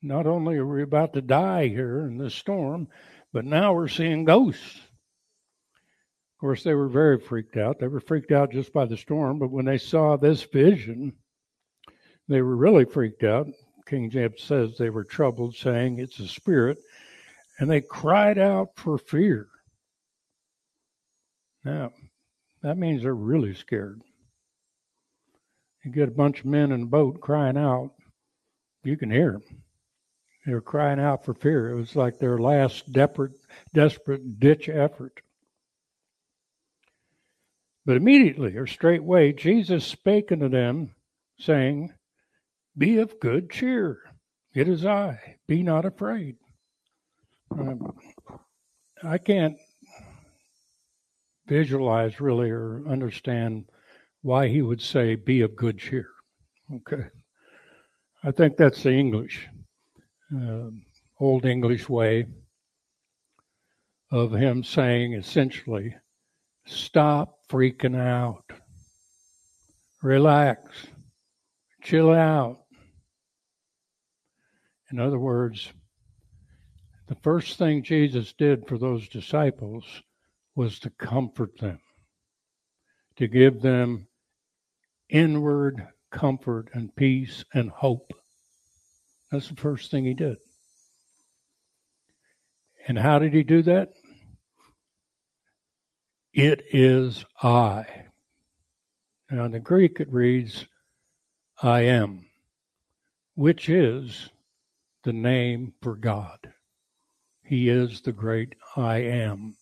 Not 0.00 0.26
only 0.26 0.56
are 0.56 0.66
we 0.66 0.82
about 0.82 1.12
to 1.12 1.20
die 1.20 1.68
here 1.68 2.06
in 2.06 2.16
this 2.16 2.34
storm, 2.34 2.88
but 3.34 3.44
now 3.44 3.74
we're 3.74 3.86
seeing 3.86 4.24
ghosts. 4.24 4.76
Of 4.76 6.40
course, 6.40 6.62
they 6.62 6.72
were 6.72 6.88
very 6.88 7.20
freaked 7.20 7.58
out. 7.58 7.78
They 7.78 7.88
were 7.88 8.00
freaked 8.00 8.32
out 8.32 8.50
just 8.50 8.72
by 8.72 8.86
the 8.86 8.96
storm, 8.96 9.38
but 9.38 9.50
when 9.50 9.66
they 9.66 9.76
saw 9.76 10.16
this 10.16 10.42
vision, 10.44 11.12
they 12.28 12.42
were 12.42 12.56
really 12.56 12.84
freaked 12.84 13.24
out. 13.24 13.48
King 13.86 14.10
James 14.10 14.42
says 14.42 14.76
they 14.76 14.90
were 14.90 15.04
troubled, 15.04 15.56
saying, 15.56 15.98
It's 15.98 16.18
a 16.20 16.28
spirit 16.28 16.78
and 17.58 17.70
they 17.70 17.80
cried 17.80 18.38
out 18.38 18.70
for 18.76 18.98
fear. 18.98 19.48
Now, 21.64 21.92
that 22.62 22.78
means 22.78 23.02
they're 23.02 23.14
really 23.14 23.54
scared. 23.54 24.00
You 25.84 25.92
get 25.92 26.08
a 26.08 26.12
bunch 26.12 26.40
of 26.40 26.46
men 26.46 26.72
in 26.72 26.82
a 26.82 26.86
boat 26.86 27.20
crying 27.20 27.56
out, 27.56 27.92
you 28.84 28.96
can 28.96 29.10
hear 29.10 29.32
them. 29.32 29.62
They 30.46 30.54
were 30.54 30.60
crying 30.60 31.00
out 31.00 31.24
for 31.24 31.34
fear. 31.34 31.70
It 31.70 31.74
was 31.74 31.94
like 31.94 32.18
their 32.18 32.38
last 32.38 32.90
desperate, 32.92 33.32
desperate 33.74 34.40
ditch 34.40 34.68
effort. 34.68 35.20
But 37.84 37.96
immediately 37.96 38.56
or 38.56 38.66
straightway, 38.66 39.32
Jesus 39.32 39.84
spake 39.84 40.30
unto 40.32 40.48
them, 40.48 40.94
saying, 41.38 41.92
Be 42.78 42.98
of 42.98 43.18
good 43.20 43.50
cheer. 43.50 43.98
It 44.54 44.68
is 44.68 44.86
I. 44.86 45.18
Be 45.48 45.62
not 45.64 45.84
afraid. 45.84 46.36
Um, 47.50 47.92
I 49.02 49.18
can't 49.18 49.56
visualize 51.48 52.20
really 52.20 52.50
or 52.50 52.84
understand 52.88 53.64
why 54.22 54.48
he 54.48 54.62
would 54.62 54.80
say, 54.80 55.16
be 55.16 55.40
of 55.40 55.56
good 55.56 55.78
cheer. 55.78 56.08
Okay. 56.72 57.04
I 58.22 58.30
think 58.30 58.56
that's 58.56 58.82
the 58.82 58.92
English, 58.92 59.48
uh, 60.36 60.70
old 61.18 61.46
English 61.46 61.88
way 61.88 62.26
of 64.10 64.32
him 64.32 64.62
saying 64.62 65.14
essentially, 65.14 65.94
stop 66.66 67.38
freaking 67.48 67.96
out, 67.96 68.44
relax, 70.02 70.86
chill 71.82 72.12
out. 72.12 72.58
In 74.90 74.98
other 74.98 75.18
words, 75.18 75.70
the 77.08 77.16
first 77.16 77.58
thing 77.58 77.82
Jesus 77.82 78.32
did 78.32 78.66
for 78.66 78.78
those 78.78 79.08
disciples 79.08 79.84
was 80.54 80.78
to 80.80 80.90
comfort 80.90 81.58
them, 81.58 81.80
to 83.16 83.28
give 83.28 83.60
them 83.60 84.08
inward 85.08 85.86
comfort 86.10 86.68
and 86.72 86.94
peace 86.96 87.44
and 87.52 87.70
hope. 87.70 88.12
That's 89.30 89.48
the 89.48 89.56
first 89.56 89.90
thing 89.90 90.04
he 90.04 90.14
did. 90.14 90.36
And 92.86 92.98
how 92.98 93.18
did 93.18 93.34
he 93.34 93.42
do 93.42 93.62
that? 93.62 93.90
It 96.32 96.62
is 96.72 97.24
I. 97.42 97.86
Now, 99.30 99.44
in 99.44 99.52
the 99.52 99.60
Greek, 99.60 100.00
it 100.00 100.10
reads, 100.10 100.64
I 101.62 101.82
am, 101.82 102.26
which 103.34 103.68
is 103.68 104.30
the 105.08 105.12
name 105.14 105.72
for 105.80 105.96
God. 105.96 106.38
He 107.42 107.70
is 107.70 108.02
the 108.02 108.12
great 108.12 108.54
I 108.76 108.98
am. 108.98 109.56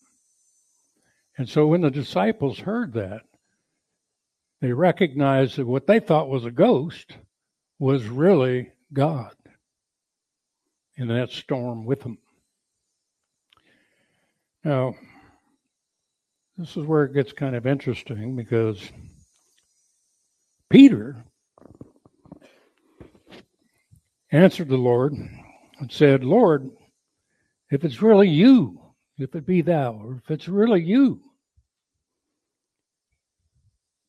And 1.37 1.47
so 1.47 1.67
when 1.67 1.79
the 1.79 1.89
disciples 1.89 2.59
heard 2.59 2.91
that, 2.95 3.21
they 4.59 4.73
recognized 4.73 5.55
that 5.55 5.65
what 5.65 5.87
they 5.87 6.01
thought 6.01 6.27
was 6.27 6.43
a 6.43 6.51
ghost 6.51 7.15
was 7.79 8.03
really 8.07 8.73
God 8.91 9.35
in 10.97 11.07
that 11.07 11.31
storm 11.31 11.85
with 11.85 12.01
them. 12.01 12.17
Now, 14.65 14.95
this 16.57 16.75
is 16.75 16.85
where 16.85 17.05
it 17.05 17.13
gets 17.13 17.31
kind 17.31 17.55
of 17.55 17.65
interesting 17.65 18.35
because 18.35 18.81
Peter 20.69 21.23
answered 24.31 24.69
the 24.69 24.77
Lord 24.77 25.13
and 25.13 25.91
said, 25.91 26.23
Lord, 26.23 26.69
if 27.71 27.83
it's 27.83 28.01
really 28.01 28.29
you, 28.29 28.81
if 29.17 29.35
it 29.35 29.45
be 29.45 29.61
thou, 29.61 29.93
or 29.93 30.21
if 30.23 30.31
it's 30.31 30.47
really 30.47 30.83
you, 30.83 31.21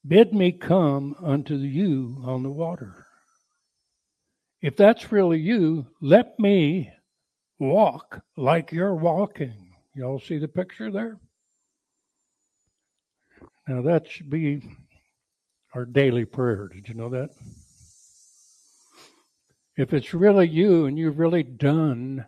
bid 0.07 0.33
me 0.33 0.53
come 0.53 1.15
unto 1.23 1.55
you 1.57 2.23
on 2.25 2.43
the 2.43 2.51
water. 2.51 3.07
If 4.61 4.77
that's 4.77 5.13
really 5.13 5.39
you, 5.39 5.87
let 6.01 6.39
me 6.39 6.91
walk 7.59 8.23
like 8.37 8.73
you're 8.73 8.95
walking. 8.95 9.73
Y'all 9.95 10.21
see 10.21 10.39
the 10.39 10.49
picture 10.49 10.91
there? 10.91 11.19
Now 13.69 13.83
that 13.83 14.09
should 14.09 14.31
be 14.31 14.63
our 15.75 15.85
daily 15.85 16.25
prayer. 16.25 16.69
Did 16.73 16.89
you 16.89 16.95
know 16.95 17.11
that? 17.11 17.31
If 19.79 19.95
it's 19.95 20.13
really 20.13 20.49
you 20.49 20.87
and 20.87 20.99
you've 20.99 21.21
really 21.21 21.45
done 21.45 22.27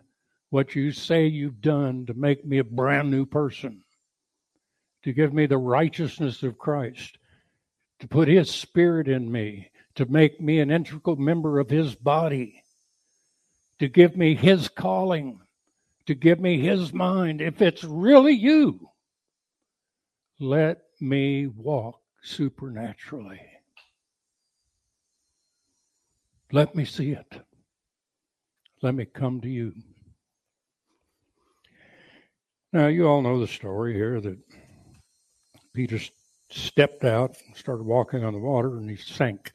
what 0.51 0.73
you 0.73 0.93
say 0.93 1.27
you've 1.27 1.59
done 1.59 2.05
to 2.05 2.13
make 2.13 2.45
me 2.45 2.59
a 2.59 2.63
brand 2.63 3.11
new 3.11 3.25
person, 3.25 3.83
to 5.03 5.11
give 5.11 5.33
me 5.33 5.47
the 5.47 5.57
righteousness 5.57 6.43
of 6.43 6.57
Christ, 6.57 7.17
to 7.99 8.07
put 8.07 8.29
His 8.29 8.49
Spirit 8.49 9.09
in 9.09 9.29
me, 9.29 9.69
to 9.95 10.05
make 10.05 10.39
me 10.39 10.61
an 10.61 10.71
integral 10.71 11.17
member 11.17 11.59
of 11.59 11.69
His 11.69 11.93
body, 11.93 12.63
to 13.79 13.89
give 13.89 14.15
me 14.15 14.33
His 14.33 14.69
calling, 14.69 15.41
to 16.05 16.15
give 16.15 16.39
me 16.39 16.57
His 16.57 16.93
mind. 16.93 17.41
If 17.41 17.61
it's 17.61 17.83
really 17.83 18.33
you, 18.33 18.91
let 20.39 20.83
me 21.01 21.47
walk 21.47 21.99
supernaturally. 22.21 23.50
Let 26.51 26.75
me 26.75 26.85
see 26.85 27.11
it. 27.11 27.41
Let 28.81 28.95
me 28.95 29.05
come 29.05 29.39
to 29.41 29.49
you. 29.49 29.73
Now, 32.73 32.87
you 32.87 33.07
all 33.07 33.21
know 33.21 33.39
the 33.39 33.47
story 33.47 33.93
here 33.93 34.19
that 34.21 34.37
Peter 35.73 35.99
stepped 36.49 37.03
out 37.05 37.35
and 37.47 37.55
started 37.55 37.83
walking 37.83 38.23
on 38.23 38.33
the 38.33 38.39
water 38.39 38.77
and 38.77 38.89
he 38.89 38.97
sank. 38.97 39.53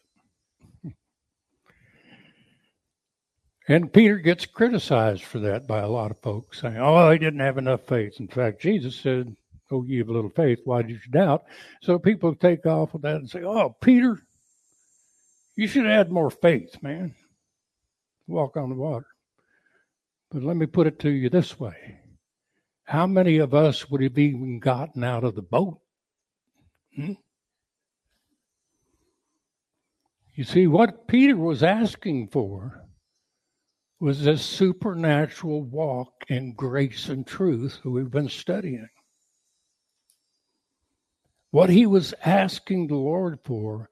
And 3.68 3.92
Peter 3.92 4.16
gets 4.18 4.46
criticized 4.46 5.24
for 5.24 5.40
that 5.40 5.66
by 5.66 5.80
a 5.80 5.88
lot 5.88 6.12
of 6.12 6.20
folks, 6.20 6.60
saying, 6.60 6.76
Oh, 6.78 7.10
he 7.10 7.18
didn't 7.18 7.40
have 7.40 7.58
enough 7.58 7.82
faith. 7.86 8.20
In 8.20 8.28
fact, 8.28 8.60
Jesus 8.60 8.94
said, 8.94 9.34
Oh, 9.70 9.82
you 9.82 9.98
have 9.98 10.08
a 10.08 10.12
little 10.12 10.30
faith. 10.30 10.60
Why 10.64 10.82
did 10.82 10.92
you 10.92 11.10
doubt? 11.10 11.44
So 11.82 11.98
people 11.98 12.34
take 12.34 12.64
off 12.64 12.92
with 12.92 13.02
that 13.02 13.16
and 13.16 13.28
say, 13.28 13.42
Oh, 13.42 13.74
Peter, 13.80 14.22
you 15.56 15.66
should 15.66 15.86
add 15.86 16.12
more 16.12 16.30
faith, 16.30 16.76
man. 16.82 17.14
Walk 18.28 18.56
on 18.56 18.68
the 18.68 18.74
water. 18.74 19.06
But 20.30 20.42
let 20.42 20.56
me 20.56 20.66
put 20.66 20.86
it 20.86 20.98
to 21.00 21.10
you 21.10 21.30
this 21.30 21.58
way 21.58 22.00
How 22.84 23.06
many 23.06 23.38
of 23.38 23.54
us 23.54 23.88
would 23.90 24.02
have 24.02 24.18
even 24.18 24.58
gotten 24.58 25.02
out 25.02 25.24
of 25.24 25.34
the 25.34 25.42
boat? 25.42 25.80
Hmm? 26.94 27.12
You 30.34 30.44
see, 30.44 30.66
what 30.66 31.08
Peter 31.08 31.36
was 31.36 31.62
asking 31.62 32.28
for 32.28 32.84
was 33.98 34.22
this 34.22 34.44
supernatural 34.44 35.62
walk 35.62 36.12
in 36.28 36.52
grace 36.52 37.08
and 37.08 37.26
truth 37.26 37.80
that 37.82 37.90
we've 37.90 38.10
been 38.10 38.28
studying. 38.28 38.88
What 41.50 41.70
he 41.70 41.86
was 41.86 42.12
asking 42.22 42.88
the 42.88 42.96
Lord 42.96 43.38
for 43.46 43.88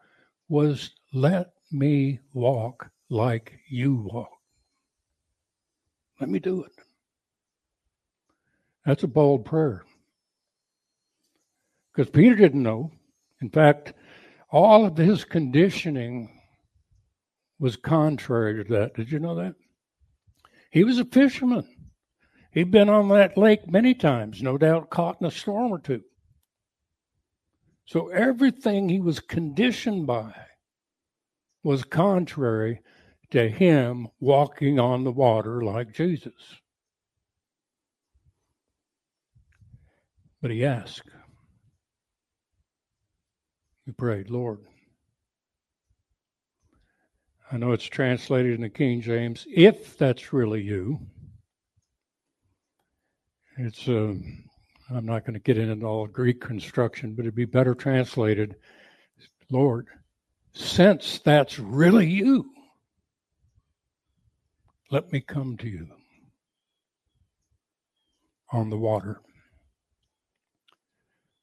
was, 0.48 0.90
let 1.14 1.53
me 1.74 2.20
walk 2.32 2.90
like 3.10 3.58
you 3.68 4.08
walk. 4.12 4.30
Let 6.20 6.30
me 6.30 6.38
do 6.38 6.64
it. 6.64 6.72
That's 8.87 9.02
a 9.02 9.08
bold 9.08 9.44
prayer. 9.44 9.84
Because 11.92 12.10
Peter 12.10 12.34
didn't 12.34 12.62
know. 12.62 12.90
In 13.40 13.50
fact, 13.50 13.92
all 14.50 14.87
of 14.87 14.96
his 14.96 15.24
conditioning 15.24 16.40
was 17.58 17.76
contrary 17.76 18.64
to 18.64 18.72
that. 18.74 18.94
Did 18.94 19.10
you 19.10 19.18
know 19.18 19.34
that? 19.37 19.54
He 20.70 20.84
was 20.84 20.98
a 20.98 21.04
fisherman. 21.04 21.66
He'd 22.52 22.70
been 22.70 22.88
on 22.88 23.08
that 23.08 23.37
lake 23.37 23.68
many 23.68 23.94
times, 23.94 24.42
no 24.42 24.56
doubt 24.56 24.90
caught 24.90 25.20
in 25.20 25.26
a 25.26 25.30
storm 25.30 25.72
or 25.72 25.78
two. 25.78 26.02
So 27.87 28.08
everything 28.08 28.88
he 28.88 29.00
was 29.00 29.20
conditioned 29.20 30.06
by 30.06 30.34
was 31.64 31.83
contrary 31.83 32.81
to 33.31 33.48
him 33.48 34.07
walking 34.20 34.79
on 34.79 35.03
the 35.03 35.11
water 35.11 35.62
like 35.62 35.92
Jesus. 35.92 36.33
But 40.40 40.50
he 40.50 40.64
asked, 40.64 41.11
he 43.87 43.92
prayed, 43.92 44.31
Lord, 44.31 44.61
I 47.50 47.57
know 47.57 47.72
it's 47.72 47.85
translated 47.85 48.55
in 48.55 48.61
the 48.61 48.68
King 48.68 49.00
James, 49.00 49.46
if 49.48 49.96
that's 49.96 50.33
really 50.33 50.62
you. 50.62 51.00
It's, 53.57 53.88
uh, 53.88 54.14
I'm 54.90 55.07
not 55.07 55.24
going 55.24 55.35
to 55.35 55.40
get 55.40 55.57
into 55.57 55.87
all 55.87 56.07
Greek 56.07 56.40
construction, 56.40 57.14
but 57.14 57.22
it'd 57.22 57.35
be 57.35 57.46
better 57.46 57.74
translated, 57.74 58.57
Lord, 59.50 59.88
since 60.54 61.18
that's 61.24 61.58
really 61.58 62.08
you, 62.08 62.50
let 64.90 65.12
me 65.12 65.20
come 65.20 65.56
to 65.58 65.68
you 65.68 65.88
on 68.52 68.70
the 68.70 68.76
water. 68.76 69.20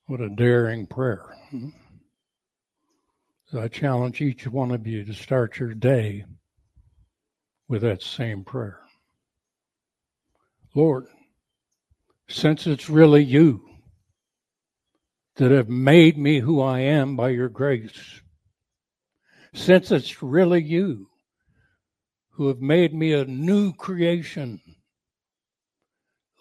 What 0.08 0.22
a 0.22 0.30
daring 0.30 0.88
prayer. 0.88 1.26
So 3.48 3.62
I 3.62 3.68
challenge 3.68 4.22
each 4.22 4.48
one 4.48 4.72
of 4.72 4.88
you 4.88 5.04
to 5.04 5.14
start 5.14 5.60
your 5.60 5.74
day 5.74 6.24
with 7.68 7.82
that 7.82 8.02
same 8.02 8.46
prayer. 8.46 8.80
Lord, 10.74 11.08
since 12.30 12.66
it's 12.66 12.90
really 12.90 13.24
you 13.24 13.62
that 15.36 15.52
have 15.52 15.68
made 15.68 16.18
me 16.18 16.40
who 16.40 16.62
I 16.62 16.80
am 16.80 17.18
by 17.18 17.30
your 17.30 17.50
grace, 17.50 18.22
since 19.54 19.92
it's 19.92 20.24
really 20.24 20.62
you 20.62 21.08
who 22.30 22.48
have 22.48 22.62
made 22.62 22.94
me 22.94 23.14
a 23.14 23.26
new 23.26 23.74
creation, 23.74 24.60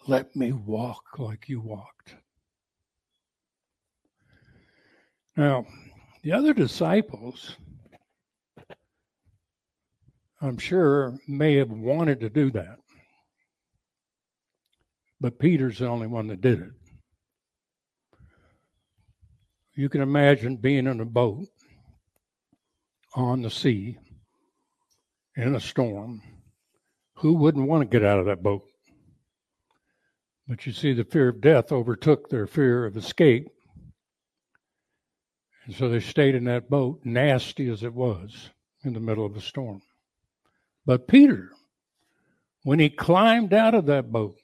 let 0.07 0.35
me 0.35 0.51
walk 0.51 1.19
like 1.19 1.49
you 1.49 1.59
walked. 1.59 2.15
Now, 5.35 5.65
the 6.23 6.31
other 6.31 6.53
disciples, 6.53 7.55
I'm 10.41 10.57
sure, 10.57 11.17
may 11.27 11.55
have 11.55 11.69
wanted 11.69 12.19
to 12.21 12.29
do 12.29 12.49
that. 12.51 12.77
But 15.19 15.37
Peter's 15.37 15.79
the 15.79 15.87
only 15.87 16.07
one 16.07 16.27
that 16.27 16.41
did 16.41 16.61
it. 16.61 16.71
You 19.75 19.87
can 19.87 20.01
imagine 20.01 20.57
being 20.57 20.87
in 20.87 20.99
a 20.99 21.05
boat 21.05 21.47
on 23.13 23.41
the 23.41 23.49
sea 23.49 23.97
in 25.35 25.55
a 25.55 25.59
storm. 25.59 26.21
Who 27.15 27.33
wouldn't 27.33 27.67
want 27.67 27.81
to 27.81 27.97
get 27.97 28.05
out 28.05 28.19
of 28.19 28.25
that 28.25 28.43
boat? 28.43 28.63
But 30.47 30.65
you 30.65 30.73
see, 30.73 30.93
the 30.93 31.03
fear 31.03 31.29
of 31.29 31.41
death 31.41 31.71
overtook 31.71 32.29
their 32.29 32.47
fear 32.47 32.85
of 32.85 32.97
escape. 32.97 33.47
And 35.65 35.75
so 35.75 35.87
they 35.87 35.99
stayed 35.99 36.35
in 36.35 36.45
that 36.45 36.69
boat, 36.69 37.01
nasty 37.03 37.69
as 37.69 37.83
it 37.83 37.93
was, 37.93 38.49
in 38.83 38.93
the 38.93 38.99
middle 38.99 39.25
of 39.25 39.37
a 39.37 39.41
storm. 39.41 39.81
But 40.85 41.07
Peter, 41.07 41.51
when 42.63 42.79
he 42.79 42.89
climbed 42.89 43.53
out 43.53 43.75
of 43.75 43.85
that 43.85 44.11
boat, 44.11 44.35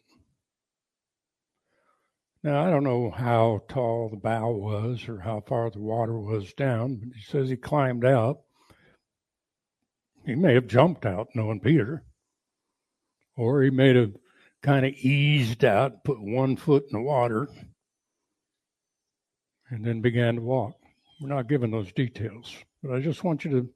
now, 2.44 2.66
I 2.66 2.70
don't 2.70 2.86
know 2.86 3.12
how 3.12 3.64
tall 3.68 4.08
the 4.08 4.16
bow 4.16 4.52
was 4.52 5.10
or 5.10 5.20
how 5.20 5.42
far 5.42 5.70
the 5.70 5.80
water 5.80 6.18
was 6.18 6.54
down, 6.54 6.96
but 6.96 7.10
he 7.14 7.22
says 7.22 7.50
he 7.50 7.58
climbed 7.58 8.06
out. 8.06 8.38
He 10.28 10.36
may 10.36 10.56
have 10.56 10.68
jumped 10.68 11.06
out, 11.06 11.30
knowing 11.34 11.62
Peter, 11.62 12.04
or 13.38 13.64
he 13.64 13.70
may 13.70 13.96
have 13.96 14.12
kind 14.62 14.86
of 14.86 14.92
eased 14.92 15.64
out, 15.64 16.04
put 16.04 16.22
one 16.22 16.58
foot 16.58 16.84
in 16.84 17.00
the 17.00 17.02
water, 17.02 17.48
and 19.70 19.86
then 19.86 20.02
began 20.02 20.36
to 20.36 20.42
walk. 20.42 20.74
We're 21.22 21.30
not 21.30 21.48
given 21.48 21.72
those 21.72 21.94
details, 21.94 22.54
but 22.84 22.94
I 22.94 23.00
just 23.00 23.24
want 23.24 23.46
you 23.46 23.52
to 23.52 23.70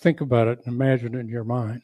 think 0.00 0.20
about 0.20 0.46
it 0.46 0.58
and 0.66 0.74
imagine 0.74 1.14
it 1.14 1.20
in 1.20 1.28
your 1.28 1.44
mind. 1.44 1.80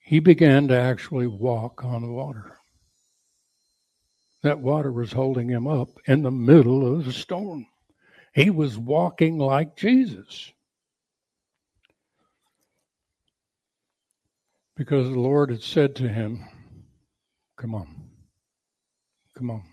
He 0.00 0.18
began 0.18 0.68
to 0.68 0.78
actually 0.78 1.28
walk 1.28 1.82
on 1.82 2.02
the 2.02 2.12
water. 2.12 2.58
That 4.42 4.60
water 4.60 4.92
was 4.92 5.12
holding 5.12 5.48
him 5.48 5.66
up 5.66 5.88
in 6.06 6.22
the 6.22 6.30
middle 6.30 6.94
of 6.94 7.06
the 7.06 7.12
storm. 7.12 7.66
He 8.32 8.50
was 8.50 8.78
walking 8.78 9.38
like 9.38 9.76
Jesus. 9.76 10.52
Because 14.76 15.08
the 15.08 15.18
Lord 15.18 15.50
had 15.50 15.62
said 15.62 15.96
to 15.96 16.08
him, 16.08 16.44
Come 17.56 17.74
on. 17.74 17.88
Come 19.36 19.50
on. 19.50 19.64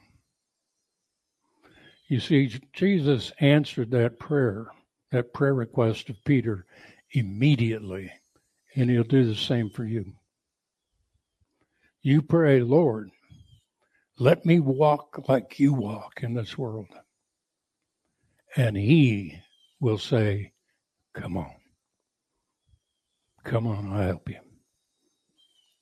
You 2.09 2.19
see, 2.19 2.59
Jesus 2.73 3.31
answered 3.39 3.91
that 3.91 4.19
prayer, 4.19 4.67
that 5.11 5.33
prayer 5.33 5.53
request 5.53 6.09
of 6.09 6.23
Peter, 6.25 6.65
immediately, 7.11 8.11
and 8.75 8.89
he'll 8.89 9.03
do 9.03 9.25
the 9.25 9.35
same 9.35 9.69
for 9.69 9.85
you. 9.85 10.13
You 12.01 12.21
pray, 12.21 12.61
Lord, 12.61 13.11
let 14.19 14.45
me 14.45 14.59
walk 14.59 15.27
like 15.27 15.59
you 15.59 15.73
walk 15.73 16.23
in 16.23 16.33
this 16.33 16.57
world. 16.57 16.87
And 18.57 18.75
he 18.75 19.39
will 19.79 19.99
say, 19.99 20.51
Come 21.13 21.37
on. 21.37 21.53
Come 23.43 23.67
on, 23.67 23.93
I'll 23.93 24.01
help 24.01 24.29
you. 24.29 24.39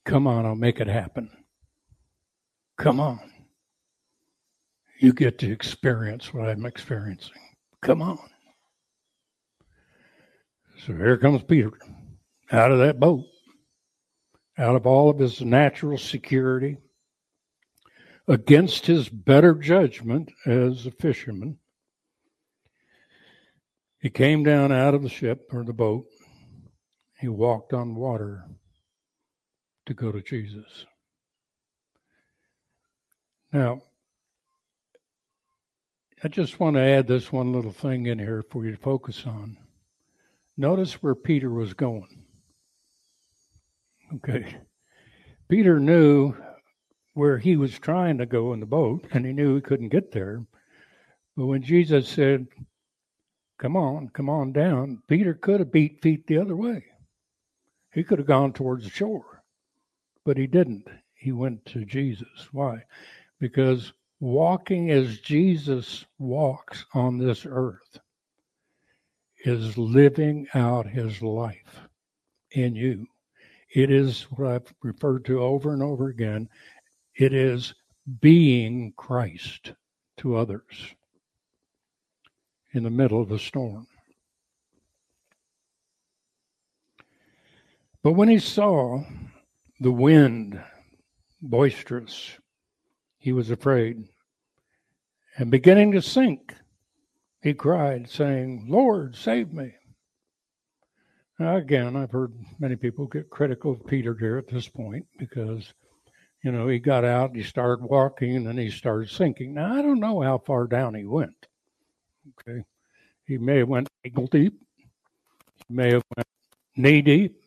Come 0.04 0.28
on, 0.28 0.46
I'll 0.46 0.56
make 0.56 0.82
it 0.82 0.88
happen. 0.88 1.32
Come 2.78 3.00
on. 3.00 3.32
You 5.00 5.14
get 5.14 5.40
to 5.40 5.52
experience 5.52 6.34
what 6.34 6.50
I'm 6.50 6.66
experiencing. 6.66 7.42
Come 7.82 8.02
on. 8.02 8.20
So 10.86 10.94
here 10.94 11.18
comes 11.18 11.44
Peter 11.44 11.72
out 12.52 12.72
of 12.72 12.80
that 12.80 13.00
boat, 13.00 13.24
out 14.58 14.76
of 14.76 14.86
all 14.86 15.10
of 15.10 15.18
his 15.18 15.42
natural 15.42 15.98
security, 15.98 16.78
against 18.28 18.86
his 18.86 19.08
better 19.08 19.56
judgment 19.56 20.30
as 20.46 20.86
a 20.86 20.92
fisherman. 20.92 21.58
He 24.06 24.12
came 24.12 24.44
down 24.44 24.72
out 24.72 24.94
of 24.94 25.02
the 25.02 25.10
ship 25.10 25.50
or 25.52 25.64
the 25.64 25.74
boat. 25.74 26.06
He 27.20 27.28
walked 27.28 27.74
on 27.74 27.96
water 27.96 28.46
to 29.88 29.96
go 29.96 30.12
to 30.12 30.22
Jesus. 30.22 30.86
Now, 33.52 33.82
I 36.24 36.28
just 36.28 36.60
want 36.60 36.76
to 36.76 36.84
add 36.84 37.08
this 37.08 37.32
one 37.32 37.52
little 37.52 37.72
thing 37.72 38.06
in 38.06 38.20
here 38.20 38.44
for 38.52 38.64
you 38.64 38.70
to 38.74 38.78
focus 38.78 39.24
on. 39.26 39.58
Notice 40.56 41.02
where 41.02 41.16
Peter 41.16 41.50
was 41.50 41.74
going. 41.74 42.26
Okay. 44.18 44.56
Peter 45.50 45.80
knew 45.80 46.36
where 47.16 47.40
he 47.40 47.58
was 47.58 47.80
trying 47.80 48.20
to 48.20 48.28
go 48.28 48.54
in 48.54 48.60
the 48.60 48.68
boat, 48.68 49.04
and 49.14 49.26
he 49.26 49.34
knew 49.34 49.56
he 49.56 49.62
couldn't 49.62 49.90
get 49.90 50.12
there. 50.12 50.46
But 51.36 51.48
when 51.48 51.64
Jesus 51.64 52.08
said, 52.08 52.46
Come 53.58 53.78
on, 53.78 54.10
come 54.10 54.30
on 54.30 54.52
down, 54.52 55.02
Peter 55.08 55.34
could 55.34 55.62
have 55.62 55.72
beat 55.72 56.02
feet 56.02 56.28
the 56.28 56.38
other 56.38 56.56
way. 56.56 56.86
He 57.94 58.04
could 58.04 58.20
have 58.20 58.28
gone 58.28 58.52
towards 58.52 58.84
the 58.84 58.90
shore, 58.90 59.44
but 60.26 60.38
he 60.38 60.46
didn't. 60.46 60.88
He 61.14 61.32
went 61.32 61.66
to 61.68 61.86
Jesus. 61.86 62.50
Why? 62.52 62.84
Because 63.40 63.94
walking 64.20 64.92
as 64.92 65.20
Jesus 65.20 66.06
walks 66.20 66.86
on 66.94 67.18
this 67.18 67.46
earth 67.46 68.00
is 69.46 69.78
living 69.78 70.48
out 70.54 70.86
his 70.86 71.22
life 71.22 71.80
in 72.52 72.76
you. 72.76 73.08
It 73.74 73.90
is 73.90 74.24
what 74.24 74.52
I've 74.52 74.74
referred 74.84 75.24
to 75.26 75.42
over 75.42 75.74
and 75.74 75.82
over 75.82 76.10
again. 76.10 76.50
It 77.16 77.34
is 77.34 77.74
being 78.20 78.94
Christ 78.98 79.74
to 80.18 80.36
others 80.36 80.96
in 82.76 82.84
the 82.84 82.90
middle 82.90 83.22
of 83.22 83.32
a 83.32 83.40
storm. 83.40 83.88
But 88.04 88.12
when 88.12 88.28
he 88.28 88.38
saw 88.38 89.04
the 89.80 89.92
wind 89.92 90.62
boisterous, 91.42 92.38
he 93.18 93.32
was 93.32 93.50
afraid. 93.50 94.04
And 95.38 95.50
beginning 95.50 95.94
to 95.94 96.02
sink, 96.02 96.54
he 97.42 97.54
cried, 97.54 98.10
saying, 98.10 98.66
Lord, 98.68 99.16
save 99.16 99.54
me. 99.54 99.74
Now, 101.40 101.56
again, 101.56 101.96
I've 101.96 102.12
heard 102.12 102.34
many 102.60 102.76
people 102.76 103.08
get 103.08 103.30
critical 103.30 103.72
of 103.72 103.86
Peter 103.88 104.16
here 104.20 104.38
at 104.38 104.48
this 104.48 104.68
point 104.68 105.06
because, 105.18 105.74
you 106.44 106.52
know, 106.52 106.68
he 106.68 106.80
got 106.80 107.06
out, 107.06 107.36
he 107.36 107.44
started 107.44 107.86
walking, 107.86 108.36
and 108.36 108.46
then 108.46 108.58
he 108.58 108.70
started 108.70 109.10
sinking. 109.10 109.54
Now, 109.54 109.74
I 109.74 109.82
don't 109.82 110.00
know 110.00 110.22
how 110.22 110.40
far 110.40 110.68
down 110.68 110.94
he 110.94 111.06
went. 111.06 111.48
Okay. 112.28 112.64
He 113.26 113.38
may 113.38 113.58
have 113.58 113.70
went 113.70 113.90
ankle 114.04 114.28
deep. 114.28 114.60
He 115.68 115.74
may 115.74 115.92
have 115.94 116.04
went 116.16 116.28
knee 116.76 117.02
deep. 117.02 117.42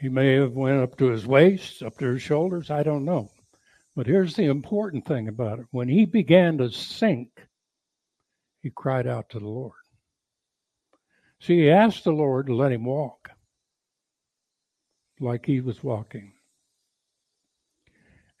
He 0.00 0.08
may 0.08 0.34
have 0.34 0.52
went 0.52 0.80
up 0.80 0.96
to 0.98 1.06
his 1.06 1.26
waist, 1.26 1.82
up 1.82 1.98
to 1.98 2.06
his 2.06 2.22
shoulders. 2.22 2.70
I 2.70 2.82
don't 2.82 3.04
know. 3.04 3.30
But 3.94 4.06
here's 4.06 4.34
the 4.34 4.44
important 4.44 5.06
thing 5.06 5.28
about 5.28 5.58
it. 5.58 5.66
When 5.70 5.88
he 5.88 6.04
began 6.04 6.58
to 6.58 6.70
sink, 6.70 7.30
he 8.62 8.70
cried 8.70 9.06
out 9.06 9.30
to 9.30 9.38
the 9.38 9.48
Lord. 9.48 9.72
See, 11.40 11.60
he 11.60 11.70
asked 11.70 12.04
the 12.04 12.12
Lord 12.12 12.46
to 12.46 12.54
let 12.54 12.72
him 12.72 12.84
walk 12.84 13.30
like 15.18 15.46
he 15.46 15.60
was 15.60 15.82
walking. 15.82 16.32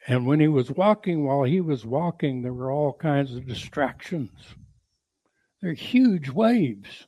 And 0.06 0.26
when 0.26 0.40
he 0.40 0.48
was 0.48 0.70
walking, 0.70 1.24
while 1.24 1.42
he 1.44 1.60
was 1.60 1.84
walking, 1.84 2.42
there 2.42 2.52
were 2.52 2.70
all 2.70 2.92
kinds 2.92 3.34
of 3.34 3.46
distractions. 3.46 4.30
There 5.60 5.70
are 5.70 5.74
huge 5.74 6.28
waves, 6.28 7.06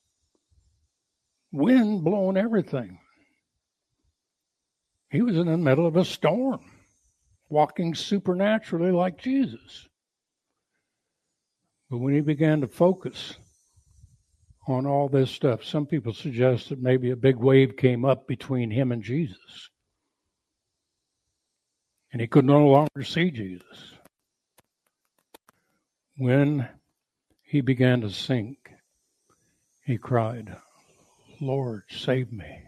wind 1.53 2.05
blowing 2.05 2.37
everything. 2.37 2.99
He 5.11 5.23
was 5.23 5.37
in 5.37 5.47
the 5.47 5.57
middle 5.57 5.87
of 5.87 5.97
a 5.97 6.05
storm 6.05 6.61
walking 7.49 7.95
supernaturally 7.95 8.91
like 8.91 9.19
Jesus. 9.19 9.87
But 11.91 11.99
when 11.99 12.15
he 12.15 12.21
began 12.21 12.61
to 12.61 12.69
focus 12.69 13.37
on 14.67 14.87
all 14.87 15.09
this 15.09 15.31
stuff, 15.31 15.65
some 15.65 15.87
people 15.87 16.13
suggest 16.13 16.69
that 16.69 16.83
maybe 16.83 17.11
a 17.11 17.17
big 17.17 17.37
wave 17.37 17.77
came 17.77 18.05
up 18.05 18.27
between 18.27 18.71
him 18.71 18.93
and 18.93 19.03
Jesus. 19.03 19.71
And 22.13 22.21
he 22.21 22.27
could 22.27 22.45
no 22.45 22.67
longer 22.67 23.03
see 23.03 23.31
Jesus. 23.31 23.93
When 26.17 26.69
he 27.49 27.63
began 27.63 28.03
to 28.03 28.11
sink, 28.11 28.71
he 29.85 29.97
cried, 29.97 30.55
Lord, 31.41 31.85
save 31.89 32.31
me. 32.31 32.63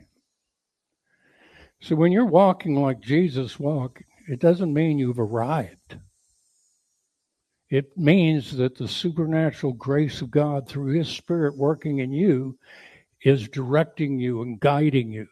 So 1.82 1.96
when 1.96 2.12
you're 2.12 2.24
walking 2.24 2.76
like 2.76 3.00
Jesus 3.00 3.60
walked, 3.60 4.02
it 4.26 4.40
doesn't 4.40 4.72
mean 4.72 4.98
you've 4.98 5.18
arrived. 5.18 5.98
It 7.68 7.96
means 7.96 8.56
that 8.56 8.76
the 8.76 8.88
supernatural 8.88 9.74
grace 9.74 10.22
of 10.22 10.30
God 10.30 10.66
through 10.66 10.98
His 10.98 11.08
Spirit 11.08 11.58
working 11.58 11.98
in 11.98 12.10
you 12.10 12.58
is 13.22 13.48
directing 13.48 14.18
you 14.18 14.40
and 14.40 14.58
guiding 14.58 15.12
you. 15.12 15.28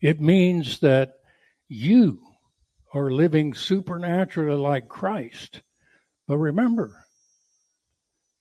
It 0.00 0.20
means 0.20 0.78
that 0.80 1.14
you 1.68 2.20
are 2.94 3.10
living 3.10 3.54
supernaturally 3.54 4.56
like 4.56 4.88
Christ. 4.88 5.62
But 6.28 6.38
remember, 6.38 7.04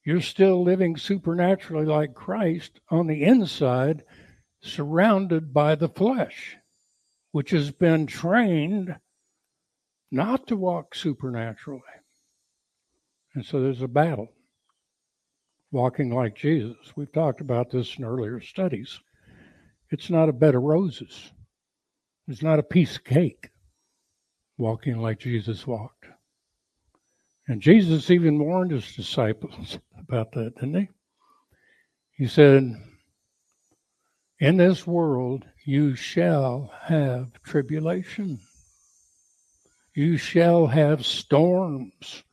you're 0.07 0.21
still 0.21 0.63
living 0.63 0.95
supernaturally 0.95 1.85
like 1.85 2.13
Christ 2.13 2.79
on 2.89 3.07
the 3.07 3.23
inside, 3.23 4.05
surrounded 4.61 5.53
by 5.53 5.75
the 5.75 5.89
flesh 5.89 6.55
which 7.33 7.51
has 7.51 7.71
been 7.71 8.07
trained 8.07 8.95
not 10.09 10.47
to 10.47 10.55
walk 10.55 10.95
supernaturally. 10.95 11.81
And 13.35 13.45
so 13.45 13.61
there's 13.61 13.81
a 13.81 13.87
battle 13.89 14.29
walking 15.71 16.15
like 16.15 16.37
Jesus. 16.37 16.77
We've 16.95 17.11
talked 17.11 17.41
about 17.41 17.69
this 17.69 17.97
in 17.97 18.05
earlier 18.05 18.39
studies. 18.39 19.01
It's 19.91 20.09
not 20.09 20.29
a 20.29 20.33
bed 20.33 20.55
of 20.55 20.63
roses, 20.63 21.31
it's 22.29 22.41
not 22.41 22.59
a 22.59 22.63
piece 22.63 22.95
of 22.95 23.03
cake 23.03 23.49
walking 24.57 24.99
like 24.99 25.19
Jesus 25.19 25.67
walked. 25.67 26.05
And 27.47 27.61
Jesus 27.61 28.11
even 28.11 28.39
warned 28.39 28.71
his 28.71 28.93
disciples 28.93 29.79
about 29.97 30.31
that, 30.33 30.55
didn't 30.55 30.81
he? 30.81 30.89
He 32.11 32.27
said, 32.27 32.75
In 34.39 34.57
this 34.57 34.85
world 34.85 35.45
you 35.65 35.95
shall 35.95 36.73
have 36.83 37.41
tribulation. 37.43 38.39
You 39.93 40.17
shall 40.17 40.67
have 40.67 41.05
storms. 41.05 42.23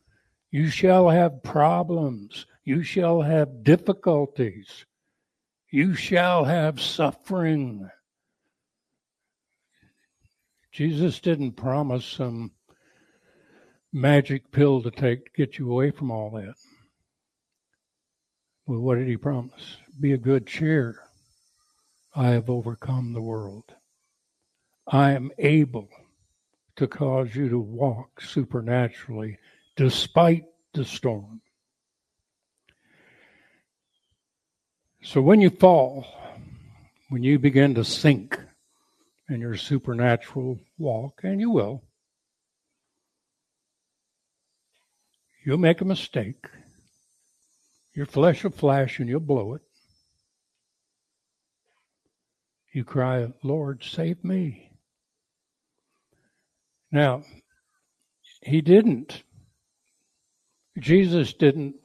You 0.50 0.68
shall 0.68 1.08
have 1.08 1.42
problems. 1.42 2.46
You 2.64 2.82
shall 2.82 3.22
have 3.22 3.62
difficulties. 3.62 4.84
You 5.70 5.94
shall 5.94 6.44
have 6.44 6.80
suffering. 6.80 7.88
Jesus 10.72 11.20
didn't 11.20 11.52
promise 11.52 12.04
some 12.04 12.52
magic 13.94 14.50
pill 14.50 14.82
to 14.82 14.90
take 14.90 15.24
to 15.24 15.30
get 15.36 15.56
you 15.56 15.70
away 15.70 15.92
from 15.92 16.10
all 16.10 16.28
that. 16.30 16.56
Well, 18.66 18.80
what 18.80 18.96
did 18.96 19.06
he 19.06 19.16
promise? 19.16 19.76
Be 20.00 20.12
a 20.12 20.18
good 20.18 20.48
cheer. 20.48 20.96
I 22.16 22.30
have 22.30 22.50
overcome 22.50 23.12
the 23.12 23.22
world. 23.22 23.64
I 24.88 25.12
am 25.12 25.30
able 25.38 25.88
to 26.76 26.88
cause 26.88 27.36
you 27.36 27.48
to 27.48 27.58
walk 27.58 28.20
supernaturally 28.20 29.38
despite 29.76 30.44
the 30.72 30.84
storm. 30.84 31.40
So 35.04 35.20
when 35.20 35.40
you 35.40 35.50
fall, 35.50 36.04
when 37.10 37.22
you 37.22 37.38
begin 37.38 37.76
to 37.76 37.84
sink 37.84 38.40
in 39.28 39.40
your 39.40 39.56
supernatural 39.56 40.58
walk, 40.78 41.20
and 41.22 41.40
you 41.40 41.50
will, 41.50 41.83
you'll 45.44 45.58
make 45.58 45.80
a 45.80 45.84
mistake. 45.84 46.46
Your 47.94 48.06
flesh 48.06 48.42
will 48.42 48.50
flash 48.50 48.98
and 48.98 49.08
you'll 49.08 49.20
blow 49.20 49.54
it. 49.54 49.62
You 52.72 52.84
cry, 52.84 53.28
Lord, 53.42 53.84
save 53.84 54.24
me. 54.24 54.72
Now, 56.90 57.22
he 58.42 58.60
didn't. 58.60 59.22
Jesus 60.78 61.32
didn't 61.32 61.76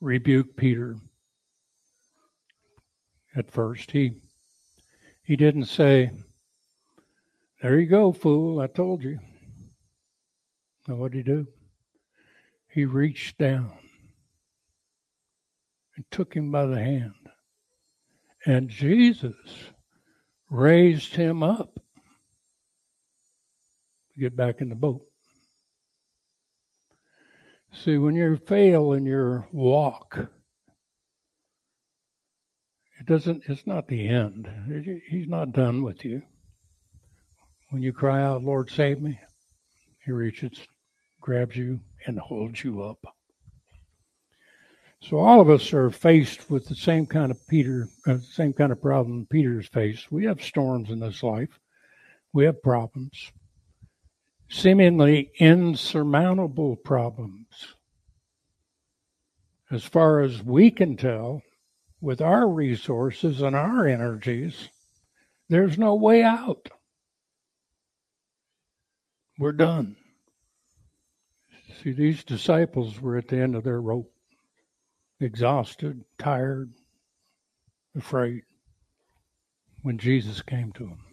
rebuke 0.00 0.56
Peter 0.56 0.96
at 3.36 3.50
first. 3.50 3.90
He 3.90 4.12
he 5.24 5.36
didn't 5.36 5.66
say, 5.66 6.10
There 7.60 7.78
you 7.78 7.86
go, 7.86 8.12
fool, 8.12 8.60
I 8.60 8.66
told 8.66 9.02
you. 9.02 9.18
Now 10.86 10.94
what 10.94 11.12
did 11.12 11.26
he 11.26 11.32
do? 11.32 11.46
He 12.70 12.84
reached 12.84 13.38
down 13.38 13.72
and 15.96 16.04
took 16.10 16.34
him 16.34 16.50
by 16.52 16.66
the 16.66 16.78
hand. 16.78 17.14
And 18.46 18.68
Jesus 18.68 19.34
raised 20.50 21.16
him 21.16 21.42
up 21.42 21.74
to 24.14 24.20
get 24.20 24.36
back 24.36 24.60
in 24.60 24.68
the 24.68 24.74
boat. 24.74 25.02
See, 27.72 27.98
when 27.98 28.14
you 28.14 28.36
fail 28.36 28.92
in 28.92 29.04
your 29.04 29.48
walk, 29.52 30.18
it 33.00 33.06
doesn't, 33.06 33.44
it's 33.46 33.66
not 33.66 33.88
the 33.88 34.08
end. 34.08 34.48
He's 35.08 35.28
not 35.28 35.52
done 35.52 35.82
with 35.82 36.04
you. 36.04 36.22
When 37.70 37.82
you 37.82 37.92
cry 37.92 38.22
out, 38.22 38.42
Lord, 38.42 38.70
save 38.70 39.00
me, 39.00 39.18
he 40.04 40.12
reaches, 40.12 40.58
grabs 41.20 41.56
you, 41.56 41.80
and 42.06 42.18
holds 42.18 42.62
you 42.64 42.82
up. 42.82 42.98
So 45.00 45.18
all 45.18 45.40
of 45.40 45.48
us 45.48 45.72
are 45.72 45.90
faced 45.90 46.50
with 46.50 46.66
the 46.66 46.74
same 46.74 47.06
kind 47.06 47.30
of 47.30 47.46
Peter, 47.48 47.88
uh, 48.06 48.18
same 48.18 48.52
kind 48.52 48.72
of 48.72 48.82
problem 48.82 49.26
Peter's 49.30 49.68
faced. 49.68 50.10
We 50.10 50.24
have 50.24 50.42
storms 50.42 50.90
in 50.90 50.98
this 50.98 51.22
life. 51.22 51.60
We 52.32 52.44
have 52.44 52.62
problems, 52.62 53.32
seemingly 54.50 55.30
insurmountable 55.38 56.76
problems. 56.76 57.46
As 59.70 59.84
far 59.84 60.20
as 60.20 60.42
we 60.42 60.70
can 60.70 60.96
tell, 60.96 61.42
with 62.00 62.20
our 62.20 62.48
resources 62.48 63.42
and 63.42 63.56
our 63.56 63.86
energies, 63.86 64.68
there's 65.48 65.78
no 65.78 65.94
way 65.94 66.22
out. 66.22 66.68
We're 69.38 69.52
done. 69.52 69.96
See, 71.82 71.92
these 71.92 72.24
disciples 72.24 73.00
were 73.00 73.16
at 73.16 73.28
the 73.28 73.38
end 73.38 73.54
of 73.54 73.64
their 73.64 73.80
rope, 73.80 74.10
exhausted, 75.20 76.04
tired, 76.18 76.72
afraid, 77.96 78.42
when 79.82 79.98
Jesus 79.98 80.42
came 80.42 80.72
to 80.72 80.84
them. 80.84 81.04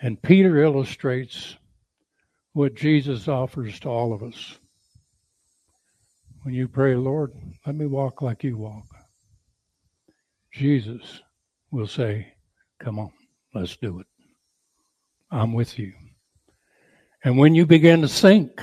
And 0.00 0.20
Peter 0.22 0.62
illustrates 0.62 1.56
what 2.52 2.74
Jesus 2.74 3.28
offers 3.28 3.78
to 3.80 3.88
all 3.88 4.12
of 4.12 4.22
us 4.22 4.58
when 6.42 6.54
you 6.54 6.66
pray, 6.66 6.96
Lord, 6.96 7.32
let 7.66 7.76
me 7.76 7.86
walk 7.86 8.20
like 8.20 8.42
you 8.42 8.56
walk, 8.56 8.86
Jesus 10.52 11.20
will 11.70 11.86
say, 11.86 12.34
Come 12.80 12.98
on, 12.98 13.12
let's 13.54 13.76
do 13.76 14.00
it. 14.00 14.06
I'm 15.30 15.52
with 15.52 15.78
you. 15.78 15.92
And 17.24 17.38
when 17.38 17.54
you 17.54 17.66
begin 17.66 18.02
to 18.02 18.08
sink 18.08 18.60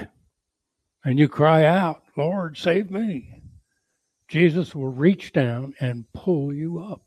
and 1.05 1.17
you 1.17 1.29
cry 1.29 1.65
out, 1.65 2.03
Lord, 2.17 2.57
save 2.57 2.91
me, 2.91 3.41
Jesus 4.27 4.75
will 4.75 4.91
reach 4.91 5.31
down 5.31 5.73
and 5.79 6.05
pull 6.13 6.53
you 6.53 6.79
up, 6.79 7.01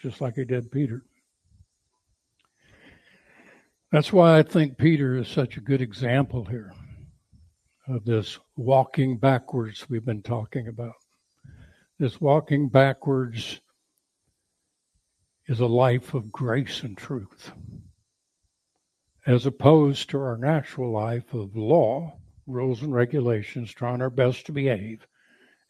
just 0.00 0.20
like 0.20 0.34
he 0.36 0.44
did 0.44 0.70
Peter. 0.70 1.02
That's 3.90 4.12
why 4.12 4.38
I 4.38 4.42
think 4.42 4.76
Peter 4.76 5.16
is 5.16 5.28
such 5.28 5.56
a 5.56 5.60
good 5.60 5.80
example 5.80 6.44
here 6.44 6.72
of 7.88 8.04
this 8.04 8.38
walking 8.56 9.18
backwards 9.18 9.88
we've 9.88 10.04
been 10.04 10.22
talking 10.22 10.68
about. 10.68 10.94
This 11.98 12.20
walking 12.20 12.68
backwards 12.68 13.60
is 15.46 15.60
a 15.60 15.66
life 15.66 16.14
of 16.14 16.32
grace 16.32 16.82
and 16.82 16.96
truth, 16.96 17.52
as 19.26 19.46
opposed 19.46 20.10
to 20.10 20.18
our 20.18 20.36
natural 20.36 20.92
life 20.92 21.32
of 21.32 21.56
law, 21.56 22.18
rules 22.46 22.82
and 22.82 22.92
regulations, 22.92 23.72
trying 23.72 24.02
our 24.02 24.10
best 24.10 24.46
to 24.46 24.52
behave, 24.52 25.06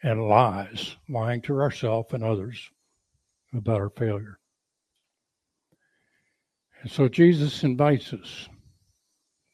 and 0.02 0.28
lies, 0.28 0.96
lying 1.08 1.40
to 1.42 1.60
ourselves 1.60 2.12
and 2.12 2.24
others 2.24 2.70
about 3.54 3.80
our 3.80 3.90
failure. 3.90 4.38
And 6.82 6.90
so 6.90 7.08
Jesus 7.08 7.62
invites 7.62 8.12
us 8.12 8.48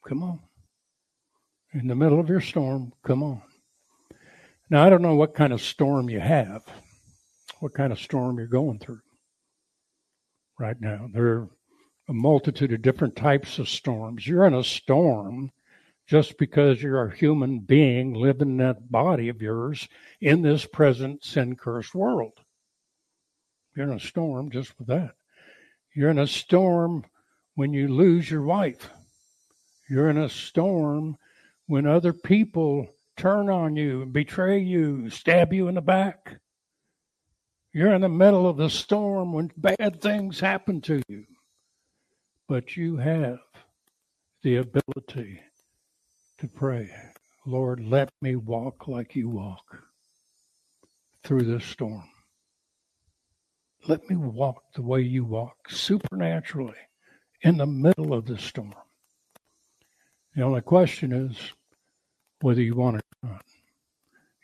come 0.08 0.22
on 0.22 0.40
in 1.72 1.86
the 1.86 1.94
middle 1.94 2.18
of 2.18 2.28
your 2.28 2.40
storm, 2.40 2.92
come 3.04 3.22
on. 3.22 3.42
Now, 4.70 4.84
I 4.84 4.90
don't 4.90 5.02
know 5.02 5.14
what 5.14 5.34
kind 5.34 5.52
of 5.52 5.60
storm 5.60 6.08
you 6.08 6.18
have, 6.18 6.62
what 7.60 7.74
kind 7.74 7.92
of 7.92 8.00
storm 8.00 8.38
you're 8.38 8.46
going 8.46 8.78
through 8.78 9.00
right 10.58 10.80
now. 10.80 11.08
There 11.12 11.48
a 12.10 12.12
multitude 12.12 12.72
of 12.72 12.82
different 12.82 13.14
types 13.14 13.60
of 13.60 13.68
storms. 13.68 14.26
You're 14.26 14.44
in 14.44 14.54
a 14.54 14.64
storm 14.64 15.52
just 16.08 16.36
because 16.38 16.82
you're 16.82 17.04
a 17.04 17.16
human 17.16 17.60
being 17.60 18.14
living 18.14 18.48
in 18.48 18.56
that 18.56 18.90
body 18.90 19.28
of 19.28 19.40
yours 19.40 19.88
in 20.20 20.42
this 20.42 20.66
present 20.66 21.24
sin 21.24 21.54
cursed 21.54 21.94
world. 21.94 22.32
You're 23.76 23.88
in 23.88 23.96
a 23.96 24.00
storm 24.00 24.50
just 24.50 24.76
with 24.76 24.88
that. 24.88 25.12
You're 25.94 26.10
in 26.10 26.18
a 26.18 26.26
storm 26.26 27.04
when 27.54 27.72
you 27.72 27.86
lose 27.86 28.28
your 28.28 28.42
wife. 28.42 28.90
You're 29.88 30.10
in 30.10 30.18
a 30.18 30.28
storm 30.28 31.16
when 31.68 31.86
other 31.86 32.12
people 32.12 32.88
turn 33.16 33.48
on 33.48 33.76
you 33.76 34.02
and 34.02 34.12
betray 34.12 34.58
you, 34.58 35.10
stab 35.10 35.52
you 35.52 35.68
in 35.68 35.76
the 35.76 35.80
back. 35.80 36.40
You're 37.72 37.94
in 37.94 38.00
the 38.00 38.08
middle 38.08 38.48
of 38.48 38.56
the 38.56 38.68
storm 38.68 39.32
when 39.32 39.52
bad 39.56 40.02
things 40.02 40.40
happen 40.40 40.80
to 40.82 41.02
you. 41.08 41.24
But 42.50 42.76
you 42.76 42.96
have 42.96 43.38
the 44.42 44.56
ability 44.56 45.40
to 46.40 46.48
pray, 46.48 46.90
Lord, 47.46 47.78
let 47.78 48.10
me 48.20 48.34
walk 48.34 48.88
like 48.88 49.14
you 49.14 49.28
walk 49.28 49.84
through 51.22 51.44
this 51.44 51.64
storm. 51.64 52.10
Let 53.86 54.10
me 54.10 54.16
walk 54.16 54.64
the 54.74 54.82
way 54.82 55.00
you 55.00 55.24
walk 55.24 55.70
supernaturally 55.70 56.74
in 57.42 57.56
the 57.56 57.66
middle 57.66 58.12
of 58.12 58.26
the 58.26 58.36
storm. 58.36 58.74
The 60.34 60.42
only 60.42 60.62
question 60.62 61.12
is, 61.12 61.52
whether 62.40 62.62
you 62.62 62.74
want 62.74 62.96
it 62.96 63.04
or 63.22 63.28
not. 63.28 63.44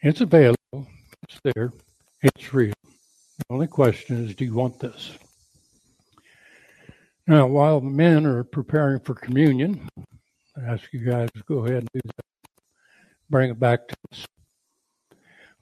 It's 0.02 0.20
available, 0.20 0.86
it's 1.24 1.40
there, 1.42 1.72
it's 2.22 2.54
real. 2.54 2.74
The 2.84 3.44
only 3.50 3.66
question 3.66 4.24
is 4.24 4.36
do 4.36 4.44
you 4.44 4.54
want 4.54 4.78
this? 4.78 5.18
Now, 7.26 7.46
while 7.48 7.80
the 7.80 7.90
men 7.90 8.24
are 8.24 8.44
preparing 8.44 9.00
for 9.00 9.14
communion, 9.14 9.88
I 10.56 10.72
ask 10.72 10.92
you 10.92 11.00
guys 11.00 11.28
to 11.34 11.42
go 11.48 11.66
ahead 11.66 11.78
and 11.78 11.88
do 11.92 12.00
that. 12.04 12.50
Bring 13.28 13.50
it 13.50 13.58
back 13.58 13.88
to 13.88 13.96
us. 14.12 14.26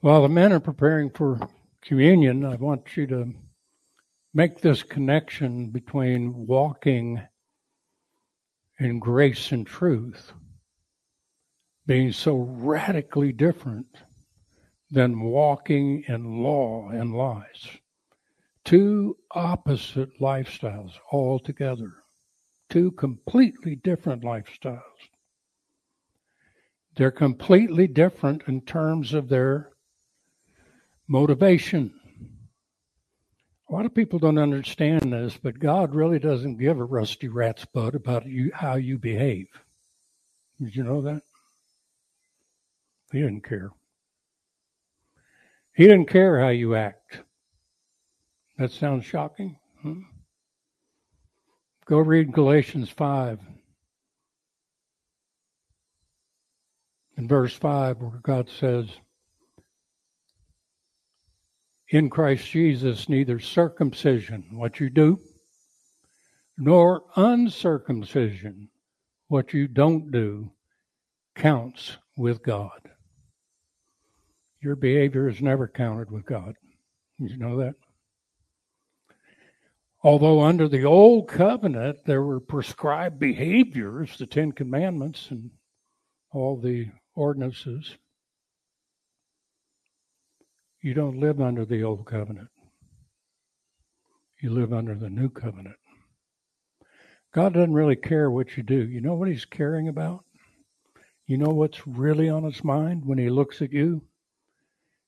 While 0.01 0.21
the 0.21 0.29
men 0.29 0.53
are 0.53 0.59
preparing 0.59 1.09
for 1.09 1.39
communion, 1.81 2.45
I 2.45 2.55
want 2.55 2.95
you 2.95 3.07
to 3.07 3.33
make 4.33 4.61
this 4.61 4.83
connection 4.83 5.71
between 5.71 6.45
walking 6.45 7.21
in 8.79 8.99
grace 8.99 9.51
and 9.51 9.65
truth 9.65 10.33
being 11.87 12.11
so 12.11 12.37
radically 12.37 13.31
different 13.31 13.87
than 14.91 15.21
walking 15.21 16.03
in 16.07 16.43
law 16.43 16.89
and 16.89 17.15
lies. 17.15 17.67
Two 18.65 19.15
opposite 19.31 20.19
lifestyles 20.19 20.93
altogether, 21.11 21.93
two 22.69 22.91
completely 22.91 23.75
different 23.75 24.23
lifestyles. 24.23 24.81
They're 26.95 27.11
completely 27.11 27.87
different 27.87 28.43
in 28.47 28.61
terms 28.61 29.13
of 29.13 29.29
their 29.29 29.69
motivation. 31.07 31.93
A 33.69 33.73
lot 33.73 33.85
of 33.85 33.93
people 33.93 34.17
don't 34.17 34.37
understand 34.37 35.13
this, 35.13 35.37
but 35.37 35.59
God 35.59 35.93
really 35.93 36.19
doesn't 36.19 36.57
give 36.57 36.79
a 36.79 36.83
rusty 36.83 37.27
rat's 37.27 37.65
butt 37.65 37.93
about 37.93 38.25
you, 38.25 38.51
how 38.53 38.75
you 38.75 38.97
behave. 38.97 39.47
Did 40.59 40.75
you 40.75 40.83
know 40.83 41.01
that? 41.01 41.21
He 43.11 43.19
didn't 43.19 43.43
care. 43.43 43.69
He 45.73 45.83
didn't 45.83 46.09
care 46.09 46.39
how 46.39 46.49
you 46.49 46.75
act. 46.75 47.19
That 48.57 48.71
sounds 48.71 49.05
shocking. 49.05 49.57
Hmm? 49.81 50.01
Go 51.85 51.99
read 51.99 52.31
Galatians 52.31 52.89
5. 52.89 53.39
In 57.17 57.27
verse 57.27 57.53
5, 57.53 57.97
where 57.97 58.19
God 58.23 58.49
says, 58.49 58.89
In 61.89 62.09
Christ 62.09 62.49
Jesus, 62.49 63.07
neither 63.07 63.39
circumcision, 63.39 64.45
what 64.51 64.79
you 64.79 64.89
do, 64.89 65.19
nor 66.57 67.03
uncircumcision, 67.15 68.69
what 69.27 69.53
you 69.53 69.67
don't 69.67 70.11
do, 70.11 70.51
counts 71.35 71.97
with 72.17 72.41
God. 72.41 72.89
Your 74.61 74.75
behavior 74.75 75.29
is 75.29 75.41
never 75.41 75.67
counted 75.67 76.09
with 76.09 76.25
God. 76.25 76.55
You 77.19 77.37
know 77.37 77.57
that? 77.59 77.75
Although 80.05 80.41
under 80.41 80.67
the 80.67 80.83
old 80.83 81.27
covenant 81.27 82.05
there 82.05 82.21
were 82.21 82.39
prescribed 82.39 83.17
behaviors, 83.17 84.19
the 84.19 84.27
Ten 84.27 84.51
Commandments 84.51 85.31
and 85.31 85.49
all 86.31 86.57
the 86.57 86.91
ordinances, 87.15 87.97
you 90.83 90.93
don't 90.93 91.19
live 91.19 91.41
under 91.41 91.65
the 91.65 91.81
old 91.81 92.05
covenant. 92.05 92.49
You 94.43 94.51
live 94.51 94.73
under 94.73 94.93
the 94.93 95.09
new 95.09 95.27
covenant. 95.27 95.77
God 97.33 97.55
doesn't 97.55 97.73
really 97.73 97.95
care 97.95 98.29
what 98.29 98.55
you 98.55 98.61
do. 98.61 98.87
You 98.87 99.01
know 99.01 99.15
what 99.15 99.27
He's 99.27 99.45
caring 99.45 99.87
about? 99.87 100.23
You 101.25 101.37
know 101.37 101.49
what's 101.49 101.87
really 101.87 102.29
on 102.29 102.43
His 102.43 102.63
mind 102.63 103.03
when 103.05 103.17
He 103.17 103.31
looks 103.31 103.59
at 103.63 103.73
you? 103.73 104.03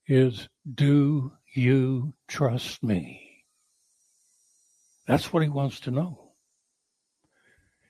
is 0.08 0.48
do 0.74 1.32
you 1.54 2.14
trust 2.28 2.82
me? 2.82 3.27
That's 5.08 5.32
what 5.32 5.44
he 5.44 5.50
wants 5.50 5.80
to 5.82 5.92
know. 5.92 6.32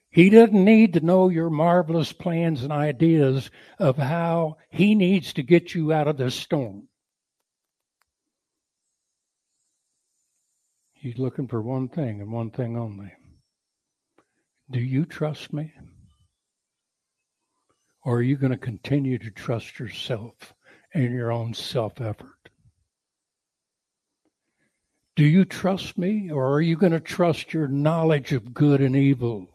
He 0.10 0.30
doesn't 0.30 0.64
need 0.64 0.94
to 0.94 1.00
know 1.02 1.30
your 1.30 1.50
marvelous 1.50 2.14
plans 2.14 2.64
and 2.64 2.72
ideas 2.72 3.52
of 3.78 3.98
how 3.98 4.58
he 4.70 4.96
needs 4.96 5.34
to 5.34 5.44
get 5.44 5.76
you 5.76 5.92
out 5.92 6.08
of 6.08 6.18
this 6.18 6.36
storm. 6.36 6.88
He's 10.94 11.18
looking 11.18 11.48
for 11.48 11.62
one 11.62 11.90
thing 11.90 12.22
and 12.22 12.32
one 12.32 12.50
thing 12.50 12.78
only. 12.78 13.12
Do 14.72 14.80
you 14.80 15.06
trust 15.06 15.54
me? 15.54 15.74
Or 18.04 18.18
are 18.18 18.24
you 18.24 18.38
going 18.38 18.52
to 18.52 18.58
continue 18.58 19.18
to 19.20 19.30
trust 19.30 19.80
yourself 19.80 20.54
and 20.94 21.14
your 21.14 21.32
own 21.32 21.54
self 21.54 22.02
effort. 22.02 22.37
Do 25.18 25.26
you 25.26 25.46
trust 25.46 25.98
me, 25.98 26.30
or 26.30 26.54
are 26.54 26.62
you 26.62 26.76
going 26.76 26.92
to 26.92 27.00
trust 27.00 27.52
your 27.52 27.68
knowledge 27.68 28.34
of 28.34 28.54
good 28.54 28.82
and 28.82 28.96
evil 28.96 29.48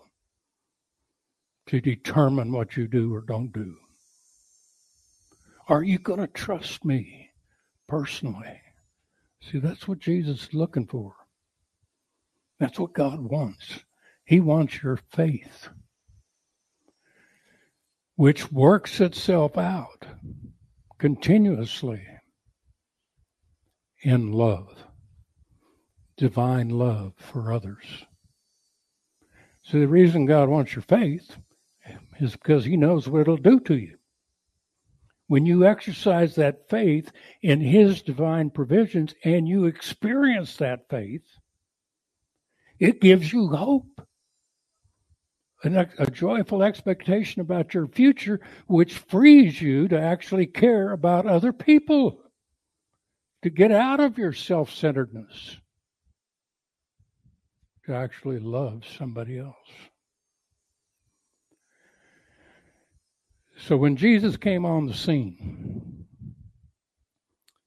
to 1.69 1.81
determine 1.81 2.51
what 2.51 2.77
you 2.77 2.89
do 2.89 3.15
or 3.15 3.21
don't 3.21 3.53
do? 3.53 3.77
Are 5.69 5.85
you 5.85 6.01
going 6.01 6.19
to 6.19 6.27
trust 6.27 6.85
me 6.85 7.31
personally? 7.87 8.61
See, 9.41 9.61
that's 9.61 9.87
what 9.87 10.01
Jesus 10.01 10.49
is 10.49 10.53
looking 10.53 10.89
for. 10.89 11.15
That's 12.59 12.81
what 12.81 12.93
God 12.93 13.21
wants. 13.21 13.85
He 14.25 14.41
wants 14.41 14.83
your 14.83 14.99
faith, 15.13 15.69
which 18.17 18.51
works 18.51 19.01
itself 19.01 19.57
out 19.57 20.07
continuously 20.99 22.05
in 24.03 24.33
love, 24.33 24.69
divine 26.23 26.69
love 26.69 27.13
for 27.17 27.53
others. 27.53 27.85
So 29.63 29.81
the 29.81 29.89
reason 29.89 30.25
God 30.25 30.49
wants 30.49 30.73
your 30.73 30.83
faith 30.83 31.37
is 32.21 32.31
because 32.31 32.65
He 32.65 32.77
knows 32.77 33.09
what 33.09 33.23
it'll 33.23 33.37
do 33.37 33.59
to 33.59 33.77
you. 33.77 33.97
When 35.27 35.47
you 35.47 35.67
exercise 35.67 36.37
that 36.37 36.71
faith 36.71 37.11
in 37.43 37.61
His 37.61 38.03
divine 38.03 38.51
provisions 38.51 39.17
and 39.25 39.49
you 39.49 39.65
experience 39.65 40.57
that 40.59 40.89
faith, 40.89 41.25
it 42.79 43.01
gives 43.01 43.33
you 43.33 43.49
hope 43.49 44.07
a, 45.65 45.89
a 45.99 46.09
joyful 46.09 46.63
expectation 46.63 47.41
about 47.41 47.75
your 47.75 47.89
future, 47.89 48.39
which 48.69 48.95
frees 48.95 49.61
you 49.61 49.89
to 49.89 50.01
actually 50.01 50.47
care 50.47 50.93
about 50.93 51.27
other 51.27 51.53
people, 51.53 52.21
to 53.43 53.51
get 53.51 53.73
out 53.73 53.99
of 53.99 54.19
your 54.19 54.33
self 54.33 54.73
centeredness, 54.73 55.57
to 57.87 57.95
actually 57.95 58.39
love 58.39 58.85
somebody 58.99 59.39
else. 59.39 59.57
So 63.59 63.77
when 63.77 63.97
Jesus 63.97 64.37
came 64.37 64.65
on 64.65 64.87
the 64.87 64.95
scene, 64.95 66.07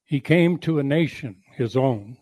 he 0.06 0.20
came 0.20 0.58
to 0.60 0.80
a 0.80 0.84
nation, 0.84 1.42
his 1.56 1.76
own, 1.76 2.18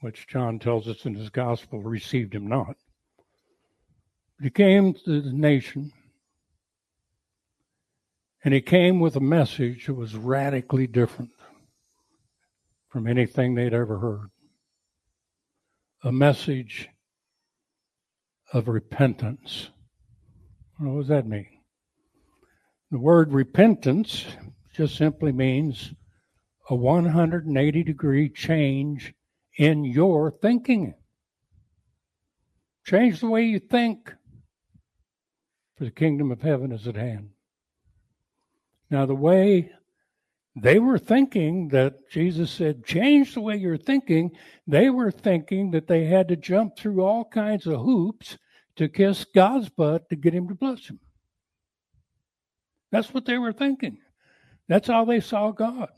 which 0.00 0.28
John 0.28 0.58
tells 0.58 0.86
us 0.88 1.04
in 1.06 1.14
his 1.14 1.30
gospel 1.30 1.82
received 1.82 2.34
him 2.34 2.46
not. 2.46 2.76
But 4.36 4.44
He 4.44 4.50
came 4.50 4.94
to 4.94 5.20
the 5.20 5.32
nation 5.32 5.92
and 8.44 8.52
he 8.52 8.60
came 8.60 9.00
with 9.00 9.16
a 9.16 9.20
message 9.20 9.86
that 9.86 9.94
was 9.94 10.14
radically 10.14 10.86
different 10.86 11.30
from 12.90 13.06
anything 13.06 13.54
they'd 13.54 13.72
ever 13.72 13.98
heard. 13.98 14.30
A 16.02 16.12
message 16.12 16.90
of 18.52 18.68
repentance. 18.68 19.70
What 20.78 20.98
does 20.98 21.08
that 21.08 21.26
mean? 21.26 21.48
The 22.90 22.98
word 22.98 23.32
repentance 23.32 24.26
just 24.74 24.96
simply 24.96 25.32
means 25.32 25.92
a 26.70 26.74
180 26.74 27.82
degree 27.82 28.28
change 28.28 29.14
in 29.56 29.84
your 29.84 30.30
thinking. 30.30 30.94
Change 32.84 33.20
the 33.20 33.28
way 33.28 33.44
you 33.44 33.58
think 33.58 34.12
for 35.76 35.84
the 35.84 35.90
kingdom 35.90 36.30
of 36.30 36.42
heaven 36.42 36.72
is 36.72 36.86
at 36.86 36.96
hand. 36.96 37.30
Now, 38.90 39.06
the 39.06 39.14
way 39.14 39.72
they 40.56 40.78
were 40.78 40.98
thinking 40.98 41.68
that 41.68 42.08
Jesus 42.10 42.50
said, 42.50 42.84
change 42.84 43.34
the 43.34 43.40
way 43.40 43.56
you're 43.56 43.76
thinking, 43.76 44.30
they 44.66 44.88
were 44.88 45.10
thinking 45.10 45.72
that 45.72 45.88
they 45.88 46.04
had 46.04 46.28
to 46.28 46.36
jump 46.36 46.76
through 46.76 47.02
all 47.02 47.24
kinds 47.24 47.66
of 47.66 47.80
hoops 47.80 48.38
to 48.76 48.88
kiss 48.88 49.24
God's 49.34 49.68
butt 49.68 50.08
to 50.10 50.16
get 50.16 50.34
him 50.34 50.48
to 50.48 50.54
bless 50.54 50.86
him. 50.86 51.00
That's 52.92 53.12
what 53.12 53.24
they 53.24 53.38
were 53.38 53.52
thinking. 53.52 53.98
That's 54.68 54.86
how 54.86 55.04
they 55.04 55.20
saw 55.20 55.50
God. 55.50 55.90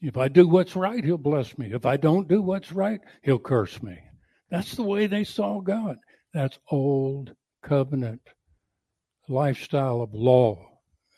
If 0.00 0.16
I 0.16 0.28
do 0.28 0.48
what's 0.48 0.76
right, 0.76 1.04
he'll 1.04 1.18
bless 1.18 1.58
me. 1.58 1.72
If 1.72 1.84
I 1.84 1.96
don't 1.96 2.28
do 2.28 2.40
what's 2.40 2.72
right, 2.72 3.00
he'll 3.22 3.38
curse 3.38 3.82
me. 3.82 3.98
That's 4.50 4.74
the 4.74 4.84
way 4.84 5.06
they 5.06 5.24
saw 5.24 5.60
God. 5.60 5.98
That's 6.32 6.58
old 6.70 7.34
covenant 7.62 8.22
lifestyle 9.30 10.02
of 10.02 10.12
law 10.12 10.58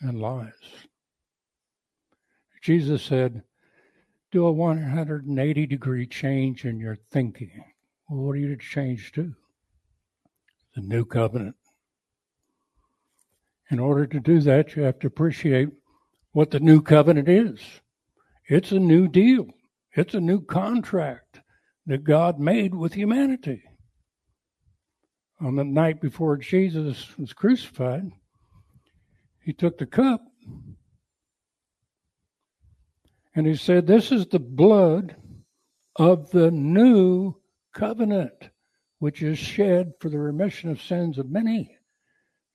and 0.01 0.21
lies. 0.21 0.53
Jesus 2.63 3.03
said, 3.03 3.43
do 4.31 4.47
a 4.47 4.53
180 4.53 5.67
degree 5.67 6.07
change 6.07 6.65
in 6.65 6.79
your 6.79 6.99
thinking. 7.11 7.65
Well, 8.09 8.21
what 8.21 8.33
are 8.33 8.39
you 8.39 8.55
to 8.55 8.57
change 8.57 9.13
to? 9.13 9.35
The 10.75 10.81
new 10.81 11.05
covenant. 11.05 11.57
In 13.71 13.79
order 13.79 14.07
to 14.07 14.21
do 14.21 14.41
that, 14.41 14.75
you 14.77 14.83
have 14.83 14.99
to 15.01 15.07
appreciate 15.07 15.69
what 16.33 16.51
the 16.51 16.61
new 16.61 16.81
covenant 16.81 17.29
is. 17.29 17.61
It's 18.49 18.73
a 18.73 18.79
new 18.79 19.09
deal. 19.09 19.47
It's 19.95 20.15
a 20.15 20.21
new 20.21 20.41
contract 20.41 21.41
that 21.87 22.05
God 22.05 22.39
made 22.39 22.75
with 22.75 22.95
humanity. 22.95 23.63
On 25.43 25.57
the 25.57 25.64
night 25.64 26.01
before 26.01 26.36
Jesus 26.36 27.18
was 27.18 27.32
crucified, 27.32 28.12
he 29.40 29.53
took 29.53 29.78
the 29.78 29.86
cup 29.86 30.22
And 33.34 33.47
he 33.47 33.57
said, 33.57 33.86
This 33.86 34.12
is 34.12 34.26
the 34.26 34.38
blood 34.38 35.16
of 35.97 36.30
the 36.30 36.51
new 36.51 37.34
covenant, 37.72 38.51
which 38.99 39.22
is 39.22 39.38
shed 39.38 39.95
for 40.01 40.09
the 40.11 40.18
remission 40.18 40.70
of 40.70 40.82
sins 40.82 41.18
of 41.18 41.30
many. 41.30 41.76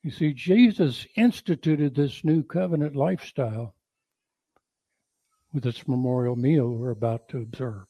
You 0.04 0.12
see, 0.12 0.34
Jesus 0.34 1.08
instituted 1.16 1.96
this 1.96 2.24
new 2.24 2.44
covenant 2.44 2.96
lifestyle 2.96 3.76
with 5.52 5.64
this 5.64 5.88
memorial 5.88 6.36
meal 6.36 6.70
we're 6.70 6.92
about 6.92 7.30
to 7.30 7.38
observe. 7.38 7.86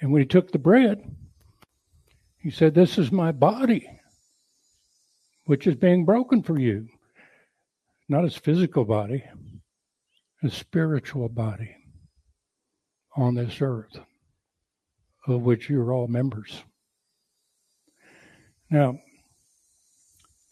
And 0.00 0.12
when 0.12 0.20
he 0.20 0.26
took 0.28 0.52
the 0.52 0.58
bread, 0.58 1.10
he 2.46 2.52
said, 2.52 2.76
This 2.76 2.96
is 2.96 3.10
my 3.10 3.32
body, 3.32 3.90
which 5.46 5.66
is 5.66 5.74
being 5.74 6.04
broken 6.04 6.44
for 6.44 6.56
you. 6.56 6.86
Not 8.08 8.22
his 8.22 8.36
physical 8.36 8.84
body, 8.84 9.24
his 10.42 10.54
spiritual 10.54 11.28
body 11.28 11.74
on 13.16 13.34
this 13.34 13.60
earth, 13.60 13.98
of 15.26 15.42
which 15.42 15.68
you're 15.68 15.92
all 15.92 16.06
members. 16.06 16.62
Now, 18.70 19.00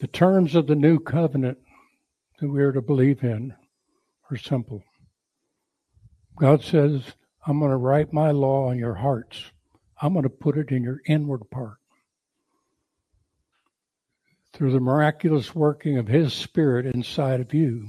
the 0.00 0.08
terms 0.08 0.56
of 0.56 0.66
the 0.66 0.74
new 0.74 0.98
covenant 0.98 1.58
that 2.40 2.48
we 2.48 2.60
are 2.60 2.72
to 2.72 2.82
believe 2.82 3.22
in 3.22 3.54
are 4.32 4.36
simple. 4.36 4.82
God 6.40 6.60
says, 6.60 7.02
I'm 7.46 7.60
going 7.60 7.70
to 7.70 7.76
write 7.76 8.12
my 8.12 8.32
law 8.32 8.68
on 8.68 8.80
your 8.80 8.94
hearts. 8.94 9.44
I'm 10.02 10.12
going 10.12 10.24
to 10.24 10.28
put 10.28 10.58
it 10.58 10.72
in 10.72 10.82
your 10.82 11.00
inward 11.06 11.48
part. 11.52 11.78
Through 14.54 14.70
the 14.70 14.80
miraculous 14.80 15.52
working 15.52 15.98
of 15.98 16.06
His 16.06 16.32
Spirit 16.32 16.86
inside 16.86 17.40
of 17.40 17.52
you, 17.52 17.88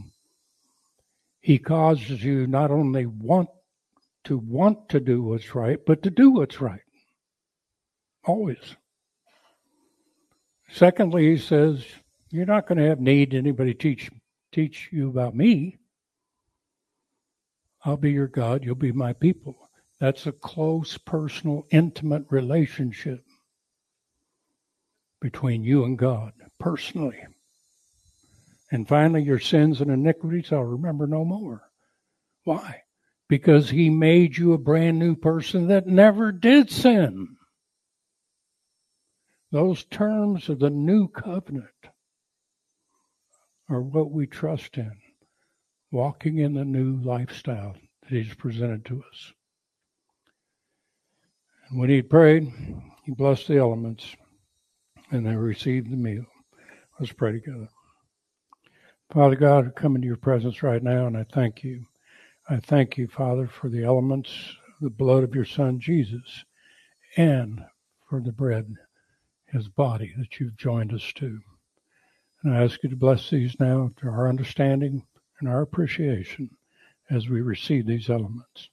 He 1.39 1.59
causes 1.59 2.23
you 2.23 2.47
not 2.47 2.71
only 2.71 3.05
want 3.05 3.49
to 4.23 4.39
want 4.39 4.89
to 4.89 4.99
do 4.99 5.21
what's 5.21 5.53
right, 5.53 5.77
but 5.85 6.01
to 6.01 6.09
do 6.09 6.31
what's 6.31 6.59
right. 6.59 6.81
Always. 8.23 8.75
Secondly, 10.71 11.29
he 11.29 11.37
says, 11.37 11.85
you're 12.31 12.47
not 12.47 12.67
going 12.67 12.79
to 12.79 12.87
have 12.87 12.99
need 12.99 13.35
anybody 13.35 13.75
teach 13.75 14.09
teach 14.51 14.89
you 14.91 15.09
about 15.09 15.35
me. 15.35 15.77
I'll 17.83 17.97
be 17.97 18.11
your 18.11 18.27
God, 18.27 18.63
you'll 18.63 18.73
be 18.73 18.91
my 18.91 19.13
people. 19.13 19.69
That's 19.99 20.25
a 20.25 20.31
close, 20.31 20.97
personal, 20.97 21.67
intimate 21.69 22.25
relationship 22.31 23.23
between 25.21 25.63
you 25.63 25.83
and 25.83 25.99
God 25.99 26.33
personally. 26.59 27.19
And 28.71 28.87
finally, 28.87 29.23
your 29.23 29.39
sins 29.39 29.81
and 29.81 29.91
iniquities 29.91 30.51
I'll 30.51 30.63
remember 30.63 31.07
no 31.07 31.23
more. 31.23 31.69
Why? 32.43 32.81
Because 33.27 33.69
He 33.69 33.89
made 33.89 34.37
you 34.37 34.53
a 34.53 34.57
brand 34.57 34.99
new 34.99 35.15
person 35.15 35.67
that 35.67 35.87
never 35.87 36.31
did 36.31 36.71
sin. 36.71 37.37
Those 39.51 39.85
terms 39.85 40.49
of 40.49 40.59
the 40.59 40.69
new 40.69 41.07
covenant 41.07 41.69
are 43.69 43.81
what 43.81 44.11
we 44.11 44.27
trust 44.27 44.77
in, 44.77 44.91
walking 45.91 46.39
in 46.39 46.53
the 46.53 46.65
new 46.65 46.97
lifestyle 47.01 47.75
that 48.01 48.09
He's 48.09 48.33
presented 48.33 48.85
to 48.85 49.03
us. 49.11 49.33
And 51.69 51.79
when 51.79 51.89
He 51.89 52.01
prayed, 52.01 52.51
He 53.05 53.11
blessed 53.11 53.47
the 53.47 53.57
elements 53.57 54.15
and 55.11 55.25
they 55.25 55.35
received 55.35 55.91
the 55.91 55.97
meal. 55.97 56.25
Let's 56.99 57.11
pray 57.11 57.33
together. 57.33 57.67
Father 59.11 59.35
God, 59.35 59.67
I 59.67 59.69
come 59.71 59.95
into 59.95 60.07
your 60.07 60.15
presence 60.15 60.63
right 60.63 60.81
now 60.81 61.07
and 61.07 61.17
I 61.17 61.25
thank 61.31 61.63
you. 61.63 61.85
I 62.49 62.57
thank 62.57 62.97
you, 62.97 63.07
Father, 63.07 63.47
for 63.47 63.69
the 63.69 63.83
elements, 63.83 64.31
the 64.79 64.89
blood 64.89 65.23
of 65.23 65.35
your 65.35 65.45
Son 65.45 65.79
Jesus, 65.79 66.45
and 67.17 67.63
for 68.09 68.21
the 68.21 68.31
bread, 68.31 68.75
his 69.47 69.67
body 69.67 70.13
that 70.17 70.39
you've 70.39 70.57
joined 70.57 70.93
us 70.93 71.11
to. 71.15 71.39
And 72.43 72.55
I 72.55 72.63
ask 72.63 72.81
you 72.83 72.89
to 72.89 72.95
bless 72.95 73.29
these 73.29 73.59
now 73.59 73.91
to 73.97 74.07
our 74.07 74.29
understanding 74.29 75.05
and 75.39 75.49
our 75.49 75.61
appreciation 75.61 76.49
as 77.09 77.27
we 77.27 77.41
receive 77.41 77.85
these 77.85 78.09
elements. 78.09 78.69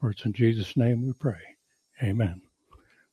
For 0.00 0.10
it's 0.10 0.24
in 0.24 0.32
Jesus' 0.32 0.76
name 0.76 1.04
we 1.04 1.12
pray. 1.12 1.40
Amen. 2.02 2.47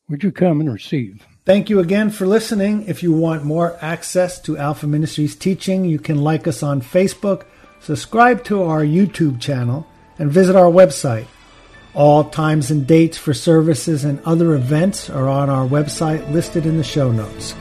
Would 0.07 0.23
you 0.23 0.31
come 0.31 0.59
and 0.59 0.71
receive? 0.71 1.25
Thank 1.45 1.67
you 1.71 1.79
again 1.79 2.11
for 2.11 2.27
listening. 2.27 2.85
If 2.87 3.01
you 3.01 3.11
want 3.11 3.43
more 3.43 3.75
access 3.81 4.39
to 4.41 4.55
Alpha 4.55 4.85
Ministries 4.85 5.35
teaching, 5.35 5.83
you 5.83 5.97
can 5.97 6.23
like 6.23 6.47
us 6.47 6.61
on 6.61 6.81
Facebook, 6.81 7.45
subscribe 7.79 8.43
to 8.43 8.61
our 8.61 8.83
YouTube 8.83 9.41
channel, 9.41 9.87
and 10.19 10.31
visit 10.31 10.55
our 10.55 10.69
website. 10.69 11.25
All 11.95 12.23
times 12.25 12.69
and 12.69 12.85
dates 12.85 13.17
for 13.17 13.33
services 13.33 14.03
and 14.03 14.19
other 14.25 14.53
events 14.53 15.09
are 15.09 15.27
on 15.27 15.49
our 15.49 15.67
website 15.67 16.31
listed 16.31 16.67
in 16.67 16.77
the 16.77 16.83
show 16.83 17.11
notes. 17.11 17.55